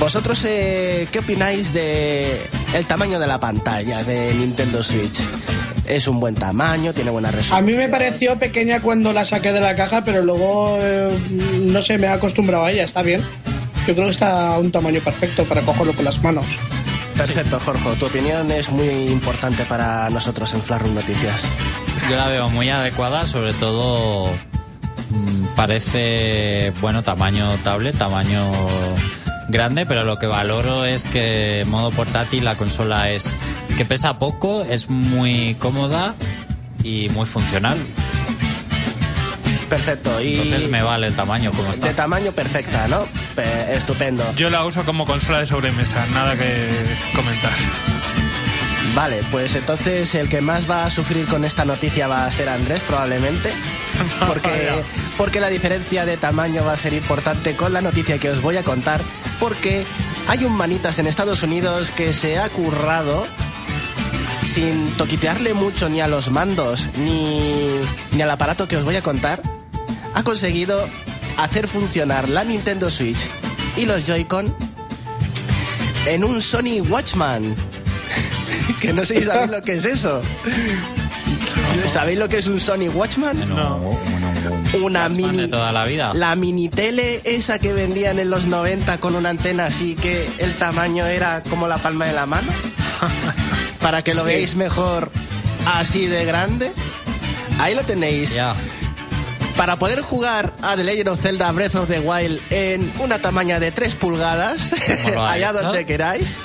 [0.00, 2.40] ¿Vosotros eh, qué opináis de
[2.74, 5.20] el tamaño de la pantalla de Nintendo Switch?
[5.86, 6.92] ¿Es un buen tamaño?
[6.92, 7.64] ¿Tiene buena A resolución?
[7.64, 11.16] mí me pareció pequeña cuando la saqué de la caja, pero luego, eh,
[11.62, 13.22] no sé, me he acostumbrado a ella, está bien.
[13.86, 16.44] Yo creo que está a un tamaño perfecto para cogerlo con las manos.
[17.16, 17.90] Perfecto, Jorge.
[17.98, 21.46] Tu opinión es muy importante para nosotros en Flashroom Noticias.
[22.10, 24.28] Yo la veo muy adecuada, sobre todo
[25.54, 28.50] parece, bueno, tamaño tablet, tamaño
[29.48, 33.34] grande, pero lo que valoro es que en modo portátil la consola es
[33.76, 36.14] que pesa poco, es muy cómoda
[36.82, 37.78] y muy funcional.
[39.68, 40.20] Perfecto.
[40.20, 41.88] Y Entonces me vale el tamaño como está.
[41.88, 43.00] de tamaño perfecta, ¿no?
[43.34, 44.24] Pe- estupendo.
[44.36, 46.68] Yo la uso como consola de sobremesa, nada que
[47.14, 47.50] comentar.
[48.94, 52.48] Vale, pues entonces el que más va a sufrir con esta noticia va a ser
[52.48, 53.52] Andrés, probablemente.
[54.26, 54.82] Porque,
[55.16, 58.56] porque la diferencia de tamaño va a ser importante con la noticia que os voy
[58.56, 59.00] a contar.
[59.40, 59.86] Porque
[60.26, 63.26] hay un manitas en Estados Unidos que se ha currado
[64.44, 67.80] sin toquitearle mucho ni a los mandos ni,
[68.12, 69.40] ni al aparato que os voy a contar.
[70.14, 70.88] Ha conseguido
[71.36, 73.28] hacer funcionar la Nintendo Switch
[73.76, 74.54] y los Joy-Con
[76.06, 77.54] en un Sony Watchman.
[78.80, 80.22] que no sé si sabéis lo que es eso.
[81.88, 83.36] ¿Sabéis lo que es un Sony Watchman?
[83.38, 83.98] Bueno, No.
[84.82, 85.42] Una Watchman mini.
[85.42, 86.12] de toda la vida.
[86.14, 90.54] La mini tele, esa que vendían en los 90 con una antena así que el
[90.54, 92.48] tamaño era como la palma de la mano.
[93.80, 94.26] Para que lo Sí.
[94.26, 95.10] veáis mejor
[95.74, 96.72] así de grande.
[97.58, 98.34] Ahí lo tenéis.
[98.34, 98.54] Ya.
[99.56, 103.58] Para poder jugar a The Legend of Zelda Breath of the Wild en una tamaña
[103.58, 104.74] de 3 pulgadas,
[105.04, 105.62] ¿Cómo lo ha allá hecho?
[105.62, 106.38] donde queráis.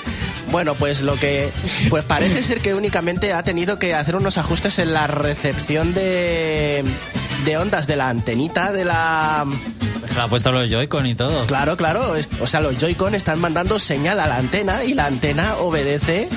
[0.52, 1.50] Bueno, pues lo que.
[1.88, 6.84] Pues parece ser que únicamente ha tenido que hacer unos ajustes en la recepción de.
[7.46, 9.46] de ondas de la antenita de la.
[10.14, 11.46] Le ha puesto los Joy-Con y todo.
[11.46, 12.14] Claro, claro.
[12.40, 16.28] O sea, los Joy-Con están mandando señal a la antena y la antena obedece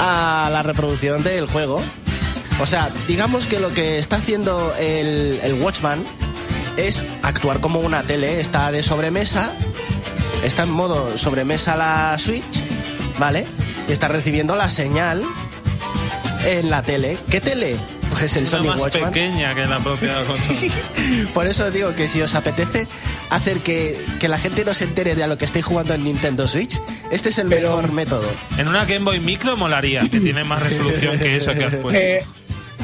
[0.00, 1.80] a la reproducción del juego.
[2.60, 6.04] O sea, digamos que lo que está haciendo el, el Watchman
[6.76, 8.40] es actuar como una tele.
[8.40, 9.52] Está de sobremesa,
[10.42, 12.71] está en modo sobremesa la Switch,
[13.18, 13.44] ¿vale?
[13.88, 15.24] Y está recibiendo la señal
[16.44, 17.18] en la tele.
[17.30, 17.76] ¿Qué tele?
[18.10, 19.10] Pues el Una Sony más Watchman.
[19.12, 21.30] pequeña que la propia consola.
[21.32, 22.86] Por eso digo que si os apetece
[23.30, 26.04] hacer que, que la gente no se entere de a lo que estáis jugando en
[26.04, 26.78] Nintendo Switch,
[27.10, 28.28] este es el Pero- mejor método.
[28.58, 31.98] En una Game Boy Micro molaría, que tiene más resolución que eso que has puesto.
[32.00, 32.22] Eh,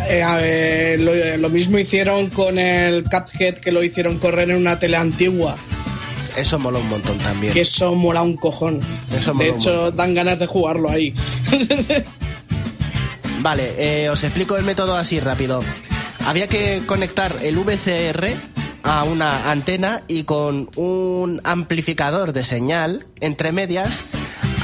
[0.08, 4.56] eh, a ver, lo, lo mismo hicieron con el Cuphead, que lo hicieron correr en
[4.56, 5.56] una tele antigua.
[6.38, 7.52] Eso mola un montón también.
[7.52, 8.80] Que eso mola un cojón.
[9.16, 11.14] Eso mola de hecho, dan ganas de jugarlo ahí.
[13.40, 15.60] Vale, eh, os explico el método así rápido.
[16.26, 18.26] Había que conectar el VCR
[18.82, 24.04] a una antena y con un amplificador de señal entre medias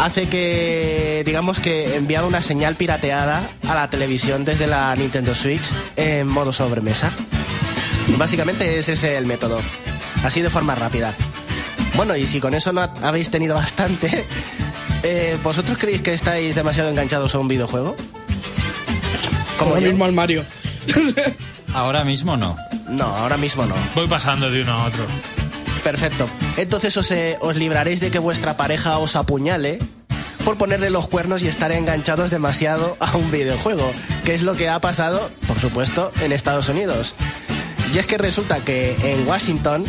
[0.00, 5.70] hace que, digamos que enviaba una señal pirateada a la televisión desde la Nintendo Switch
[5.96, 7.12] en modo sobremesa.
[8.18, 9.60] Básicamente ese es el método.
[10.24, 11.14] Así de forma rápida.
[11.96, 14.24] Bueno, y si con eso no ha- habéis tenido bastante,
[15.02, 17.94] eh, ¿vosotros creéis que estáis demasiado enganchados a un videojuego?
[19.58, 19.88] Como Como yo.
[19.88, 20.44] mismo al Mario.
[21.72, 22.56] Ahora mismo no.
[22.88, 23.74] No, ahora mismo no.
[23.94, 25.06] Voy pasando de uno a otro.
[25.82, 26.28] Perfecto.
[26.56, 29.78] Entonces os, eh, os libraréis de que vuestra pareja os apuñale
[30.44, 33.92] por ponerle los cuernos y estar enganchados demasiado a un videojuego,
[34.24, 37.14] que es lo que ha pasado, por supuesto, en Estados Unidos.
[37.94, 39.84] Y es que resulta que en Washington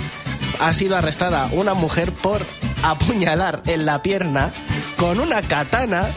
[0.60, 2.46] ha sido arrestada una mujer por
[2.84, 4.52] apuñalar en la pierna
[4.98, 6.10] con una katana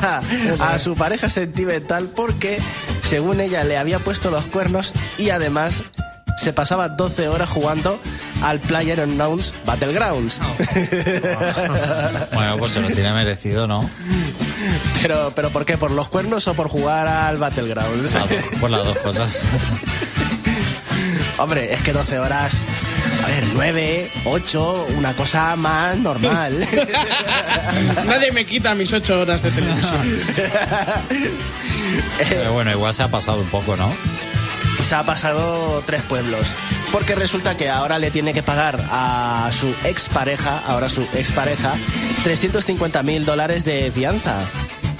[0.60, 2.58] a su pareja sentimental porque,
[3.02, 5.82] según ella, le había puesto los cuernos y además
[6.36, 8.00] se pasaba 12 horas jugando
[8.42, 10.40] al Player Unknowns Battlegrounds.
[12.32, 13.88] Bueno, pues se lo tiene merecido, ¿no?
[15.00, 15.78] pero, pero ¿por qué?
[15.78, 18.16] ¿Por los cuernos o por jugar al Battlegrounds?
[18.60, 19.48] Por las dos cosas.
[21.38, 22.58] Hombre, es que 12 horas.
[23.22, 26.66] A ver, 9, 8, una cosa más normal.
[28.06, 30.20] Nadie me quita mis ocho horas de televisión.
[32.28, 33.94] Pero bueno, igual se ha pasado un poco, ¿no?
[34.82, 36.56] se ha pasado tres pueblos.
[36.90, 41.74] Porque resulta que ahora le tiene que pagar a su expareja, ahora su expareja,
[42.24, 44.40] 350 mil dólares de fianza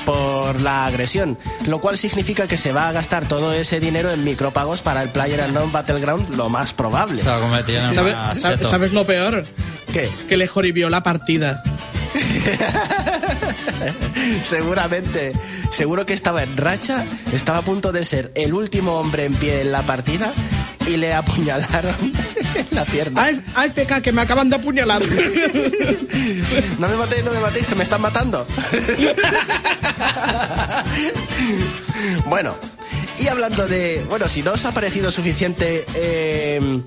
[0.04, 4.24] por la agresión, lo cual significa que se va a gastar todo ese dinero en
[4.24, 7.22] micropagos para el Player Unknown Battleground, lo más probable.
[7.22, 8.16] Se va a convertir en ¿Sabes.
[8.40, 9.46] ¿Sabes lo peor?
[9.92, 10.10] ¿Qué?
[10.28, 11.62] Que le joribió la partida.
[14.42, 15.32] Seguramente,
[15.70, 19.62] seguro que estaba en racha, estaba a punto de ser el último hombre en pie
[19.62, 20.32] en la partida
[20.86, 21.94] y le apuñalaron
[22.70, 23.28] la pierna.
[23.54, 23.72] ¡Ay,
[24.02, 25.02] que me acaban de apuñalar!
[26.78, 28.46] No me matéis, no me matéis, que me están matando.
[32.26, 32.56] bueno,
[33.20, 34.04] y hablando de...
[34.08, 36.80] Bueno, si no os ha parecido suficiente eh,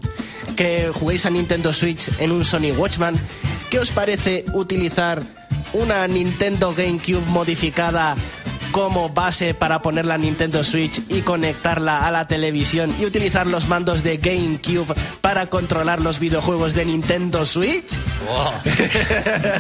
[0.56, 3.20] que juguéis a Nintendo Switch en un Sony Watchman,
[3.70, 5.22] ¿qué os parece utilizar
[5.74, 8.16] una Nintendo GameCube modificada
[8.76, 13.70] como base para poner la Nintendo Switch y conectarla a la televisión y utilizar los
[13.70, 17.98] mandos de GameCube para controlar los videojuegos de Nintendo Switch?
[18.28, 18.74] Wow.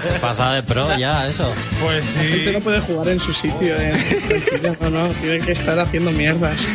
[0.02, 1.50] Se pasa de pro ya, eso.
[1.82, 2.52] Pues La gente sí.
[2.52, 3.94] no puede jugar en su sitio, eh.
[4.28, 6.68] Tranquila, No, no, tiene que estar haciendo mierdas.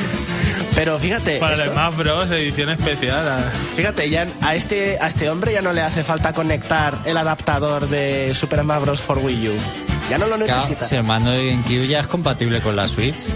[0.81, 2.31] Pero fíjate, Para el esto- Smash Bros.
[2.31, 3.45] edición especial.
[3.76, 7.87] fíjate, ya a este, a este hombre ya no le hace falta conectar el adaptador
[7.91, 9.01] de Super Smash Bros.
[9.03, 9.53] for Wii U.
[10.09, 10.87] Ya no lo Claro, necesita.
[10.87, 13.26] si el mando de GameCube ya es compatible con la Switch.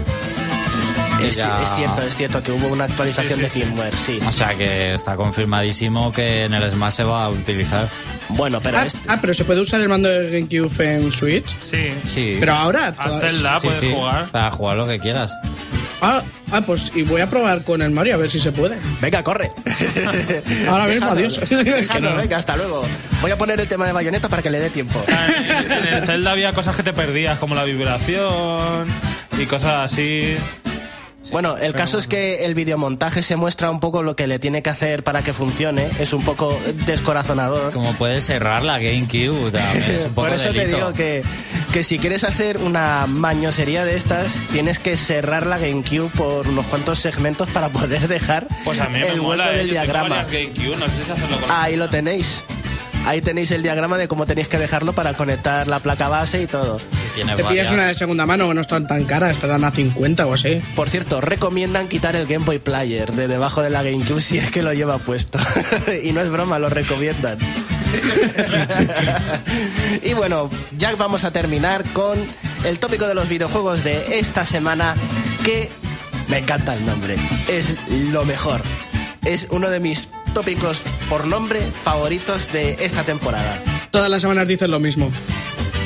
[1.21, 4.19] es, ya- es cierto, es cierto que hubo una actualización Sí, sí, de firmware, sí.
[4.27, 7.87] O sea que está confirmadísimo que en el Smash se va a utilizar.
[8.29, 11.55] Bueno, pero Ah, este- ah, pero se puede usar el mando de GameCube en Switch.
[11.61, 11.93] Sí.
[12.05, 12.37] Sí.
[12.39, 12.87] Pero ahora.
[12.87, 14.31] A todas- Zelda Sí, puedes sí, jugar.
[14.31, 15.31] Para jugar lo que quieras.
[16.07, 18.77] Ah, ah, pues y voy a probar con el Mario a ver si se puede.
[19.01, 19.49] venga, corre.
[20.69, 21.39] Ahora mismo, adiós.
[21.49, 22.15] Déjalo, Que no.
[22.15, 22.83] venga, hasta luego.
[23.21, 25.03] Voy a poner el tema de bayoneta para que le dé tiempo.
[25.07, 28.87] En el Zelda había cosas que te perdías, como la vibración
[29.39, 30.35] y cosas así.
[31.31, 34.61] Bueno, el caso es que el videomontaje se muestra un poco lo que le tiene
[34.61, 35.89] que hacer para que funcione.
[35.99, 37.71] Es un poco descorazonador.
[37.71, 40.77] Como puedes cerrar la GameCube, también es un poco Por eso te delito.
[40.77, 41.23] digo que,
[41.73, 46.67] que si quieres hacer una mañosería de estas, tienes que cerrar la GameCube por unos
[46.67, 49.57] cuantos segmentos para poder dejar Pues a mí me el mola, hueco eh.
[49.59, 50.23] del Yo diagrama.
[50.23, 52.43] GameCube, no sé si hacerlo con Ahí lo tenéis.
[53.05, 56.47] Ahí tenéis el diagrama de cómo tenéis que dejarlo para conectar la placa base y
[56.47, 56.79] todo.
[56.79, 57.71] Si tienes Te pillas varias.
[57.71, 60.59] una de segunda mano que no están tan caras, estarán a 50 o así.
[60.75, 64.49] Por cierto, recomiendan quitar el Game Boy Player de debajo de la GameCube si es
[64.49, 65.37] que lo lleva puesto.
[66.03, 67.37] y no es broma, lo recomiendan.
[70.03, 72.17] y bueno, ya vamos a terminar con
[72.65, 74.95] el tópico de los videojuegos de esta semana
[75.43, 75.69] que
[76.27, 77.15] me encanta el nombre.
[77.47, 78.61] Es lo mejor.
[79.23, 83.63] Es uno de mis tópicos por nombre favoritos de esta temporada.
[83.89, 85.09] Todas las semanas dicen lo mismo.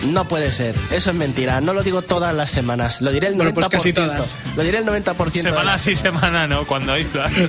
[0.07, 1.61] No puede ser, eso es mentira.
[1.61, 3.37] No lo digo todas las semanas, lo diré el 90%.
[3.37, 4.35] Bueno, pues casi todas.
[4.57, 7.31] Lo diré el 90% de Semana sí, semana no, cuando hay flash.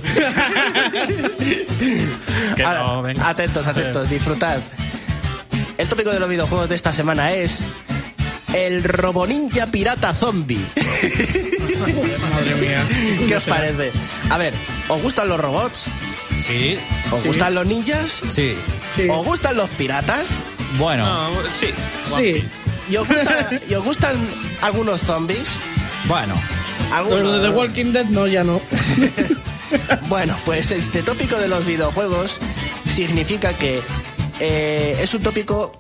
[2.57, 3.31] que no, venga.
[3.31, 4.59] Atentos, atentos, disfrutad.
[5.79, 7.67] El tópico de los videojuegos de esta semana es
[8.53, 10.67] el Roboninja Pirata Zombie.
[12.31, 12.85] Madre mía.
[13.27, 13.91] ¿Qué os parece?
[14.29, 14.53] A ver,
[14.89, 15.91] ¿os gustan los robots?
[16.41, 16.79] Sí,
[17.11, 17.27] ¿Os Sí.
[17.29, 18.23] gustan los ninjas?
[18.27, 18.55] sí.
[18.95, 19.07] Sí.
[19.09, 20.39] ¿Os gustan los piratas?
[20.79, 21.69] Bueno, No, sí.
[22.03, 22.45] Sí.
[22.89, 24.17] ¿Y os, gusta- y os gustan
[24.63, 25.61] algunos zombies?
[26.07, 26.35] bueno.
[27.09, 28.61] Pero de The Walking Dead no, ya no.
[30.09, 32.41] Bueno, pues este tópico de los videojuegos
[32.89, 33.81] significa que
[34.41, 35.77] eh, es un tópico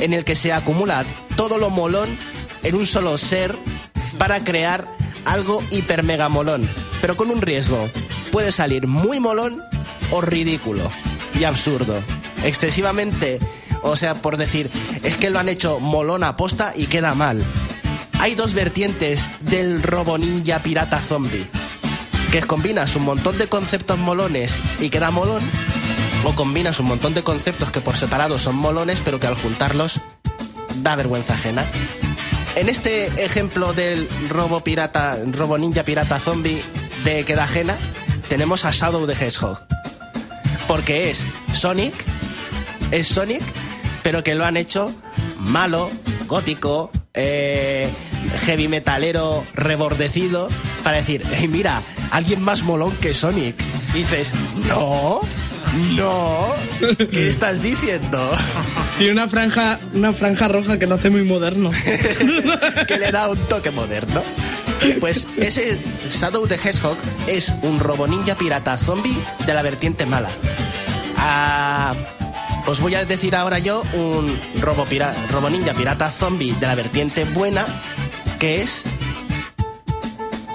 [0.00, 1.04] en el que se acumula
[1.34, 2.16] todo lo molón
[2.62, 3.56] en un solo ser
[4.18, 4.86] para crear
[5.24, 6.68] algo hiper mega molón,
[7.00, 7.88] pero con un riesgo.
[8.30, 9.60] Puede salir muy molón
[10.12, 10.88] o ridículo
[11.34, 11.98] y absurdo.
[12.44, 13.40] Excesivamente,
[13.82, 14.70] o sea, por decir,
[15.02, 17.42] es que lo han hecho molón a posta y queda mal.
[18.20, 21.48] Hay dos vertientes del robo ninja pirata zombie
[22.32, 25.42] que combinas un montón de conceptos molones y queda molón,
[26.24, 30.00] o combinas un montón de conceptos que por separado son molones, pero que al juntarlos
[30.76, 31.62] da vergüenza ajena.
[32.56, 36.62] En este ejemplo del robo pirata, robo ninja pirata zombie
[37.04, 37.76] de queda ajena,
[38.28, 39.81] tenemos a Shadow the Hedgehog.
[40.72, 41.92] Porque es Sonic
[42.92, 43.42] es Sonic,
[44.02, 44.90] pero que lo han hecho
[45.36, 45.90] malo,
[46.26, 47.90] gótico, eh,
[48.46, 50.48] heavy metalero, rebordecido,
[50.82, 53.62] para decir, hey, mira, alguien más molón que Sonic.
[53.92, 54.32] Y dices,
[54.66, 55.20] no,
[55.94, 56.46] no,
[57.10, 58.30] ¿qué estás diciendo?
[58.96, 61.70] Tiene una franja, una franja roja que lo hace muy moderno.
[62.88, 64.22] que le da un toque moderno.
[65.00, 65.80] Pues ese
[66.10, 69.16] Shadow the Hedgehog es un robo ninja pirata zombie
[69.46, 70.30] de la vertiente mala.
[71.16, 71.94] Ah,
[72.66, 77.66] os voy a decir ahora yo un robo, pirata zombie de la vertiente buena,
[78.38, 78.84] que es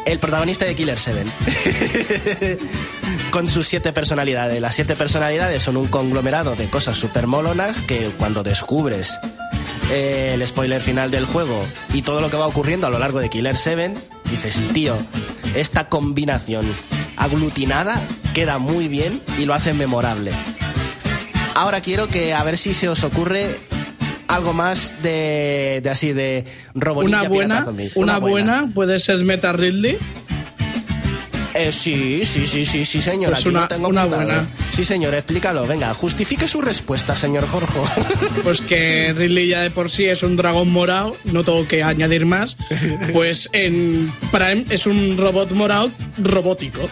[0.06, 1.26] el protagonista de Killer 7.
[3.32, 4.62] Con sus siete personalidades.
[4.62, 9.18] Las siete personalidades son un conglomerado de cosas súper molonas que cuando descubres
[9.92, 11.62] eh, el spoiler final del juego
[11.94, 13.94] y todo lo que va ocurriendo a lo largo de Killer 7,
[14.30, 14.98] dices, tío,
[15.56, 16.66] esta combinación
[17.18, 20.32] aglutinada queda muy bien y lo hace memorable.
[21.56, 23.58] Ahora quiero que a ver si se os ocurre
[24.28, 27.66] algo más de, de así de robo Una buena,
[27.96, 29.98] una buena puede ser Meta Ridley.
[31.60, 33.32] Eh, sí, sí, sí, sí, sí, señor.
[33.32, 34.46] Pues aquí una- lo tengo una buena.
[34.72, 35.66] Sí, señor, explícalo.
[35.66, 37.80] Venga, justifique su respuesta, señor Jorge.
[38.44, 42.26] Pues que Ridley ya de por sí es un dragón morado, no tengo que añadir
[42.26, 42.58] más.
[43.12, 46.88] Pues en Prime es un robot morado robótico.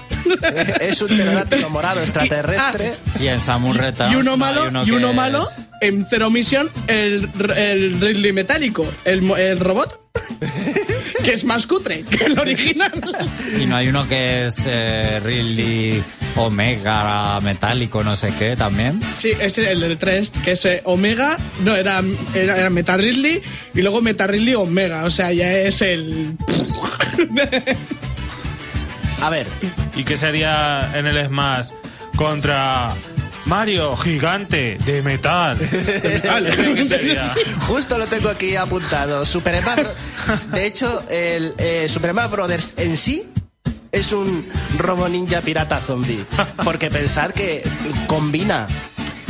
[0.81, 2.97] es un pterodáctilo morado extraterrestre.
[3.19, 6.29] Y en Samus Returns y uno malo, uno y que uno malo es- en Zero
[6.29, 9.99] Mission, el, el Ridley metálico, el, mo- el robot,
[11.23, 12.91] que es más cutre que el original.
[13.61, 16.03] Y no hay uno que es eh, Ridley
[16.35, 19.01] Omega metálico, no sé qué, también.
[19.03, 22.01] Sí, es el del 3, que es eh, Omega, no, era,
[22.33, 23.41] era, era Meta Ridley
[23.73, 26.35] y luego Meta Ridley Omega, o sea, ya es el...
[29.21, 29.47] A ver,
[29.95, 31.69] ¿Y qué sería en el Smash
[32.15, 32.93] contra
[33.45, 35.57] Mario gigante de metal?
[35.69, 37.33] ¿Qué sería?
[37.67, 39.25] justo lo tengo aquí apuntado.
[39.25, 39.93] Super Bro-
[40.51, 43.25] De hecho, el eh, Super Smash Brothers en sí
[43.91, 44.45] es un
[44.77, 46.25] robo ninja pirata zombie.
[46.63, 47.63] Porque pensad que
[48.07, 48.67] combina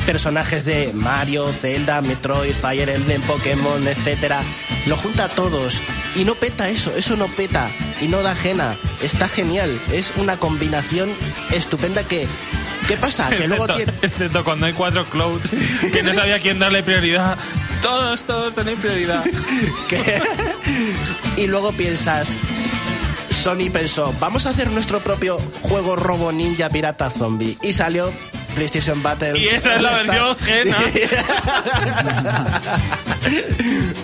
[0.05, 4.41] personajes de Mario, Zelda, Metroid, Fire Emblem, Pokémon, etcétera.
[4.85, 5.81] Lo junta a todos.
[6.15, 7.69] Y no peta eso, eso no peta.
[7.99, 8.77] Y no da ajena.
[9.01, 9.81] Está genial.
[9.91, 11.13] Es una combinación
[11.51, 12.27] estupenda que.
[12.87, 13.29] ¿Qué pasa?
[13.29, 13.93] Que luego Excepto, tiene.
[14.01, 15.49] excepto cuando hay cuatro clouds
[15.91, 17.37] que no sabía quién darle prioridad.
[17.81, 19.23] Todos, todos tenéis prioridad.
[21.37, 22.37] y luego piensas,
[23.31, 27.57] Sony pensó, vamos a hacer nuestro propio juego robo ninja pirata zombie.
[27.61, 28.11] Y salió
[28.55, 29.37] PlayStation Battle.
[29.39, 30.77] Y esa es la versión Gena.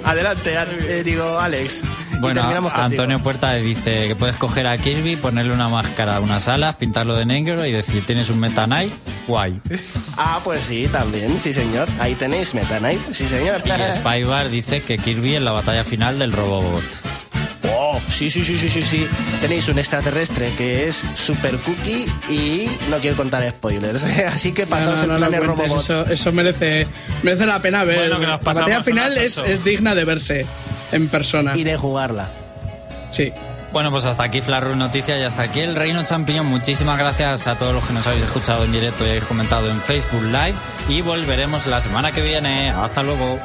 [0.04, 1.82] Adelante, eh, digo, Alex.
[2.20, 2.44] Bueno.
[2.74, 7.26] Antonio Puerta dice que puedes coger a Kirby, ponerle una máscara, unas alas, pintarlo de
[7.26, 8.94] negro y decir, tienes un Meta Knight,
[9.28, 9.60] guay.
[10.18, 11.88] Ah, pues sí, también, sí señor.
[11.98, 13.64] Ahí tenéis Meta Knight, sí señor.
[13.66, 16.84] Y Spybar dice que Kirby en la batalla final del Robobot.
[18.10, 19.08] Sí, sí, sí, sí, sí, sí.
[19.40, 24.04] Tenéis un extraterrestre que es super cookie y no quiero contar spoilers.
[24.34, 25.84] Así que No, pasaos no, el no, plan no cuentes, Robobot.
[25.84, 26.88] eso, eso merece,
[27.24, 27.98] merece la pena ver.
[27.98, 30.46] Bueno, que nos la batalla final es, es digna de verse
[30.92, 31.58] en persona.
[31.58, 32.30] Y de jugarla.
[33.12, 33.32] Sí.
[33.74, 36.46] Bueno, pues hasta aquí Flarru Noticias y hasta aquí el Reino Champiñón.
[36.48, 39.80] Muchísimas gracias a todos los que nos habéis escuchado en directo y habéis comentado en
[39.82, 40.54] Facebook Live.
[40.90, 42.70] Y volveremos la semana que viene.
[42.72, 43.40] Hasta luego.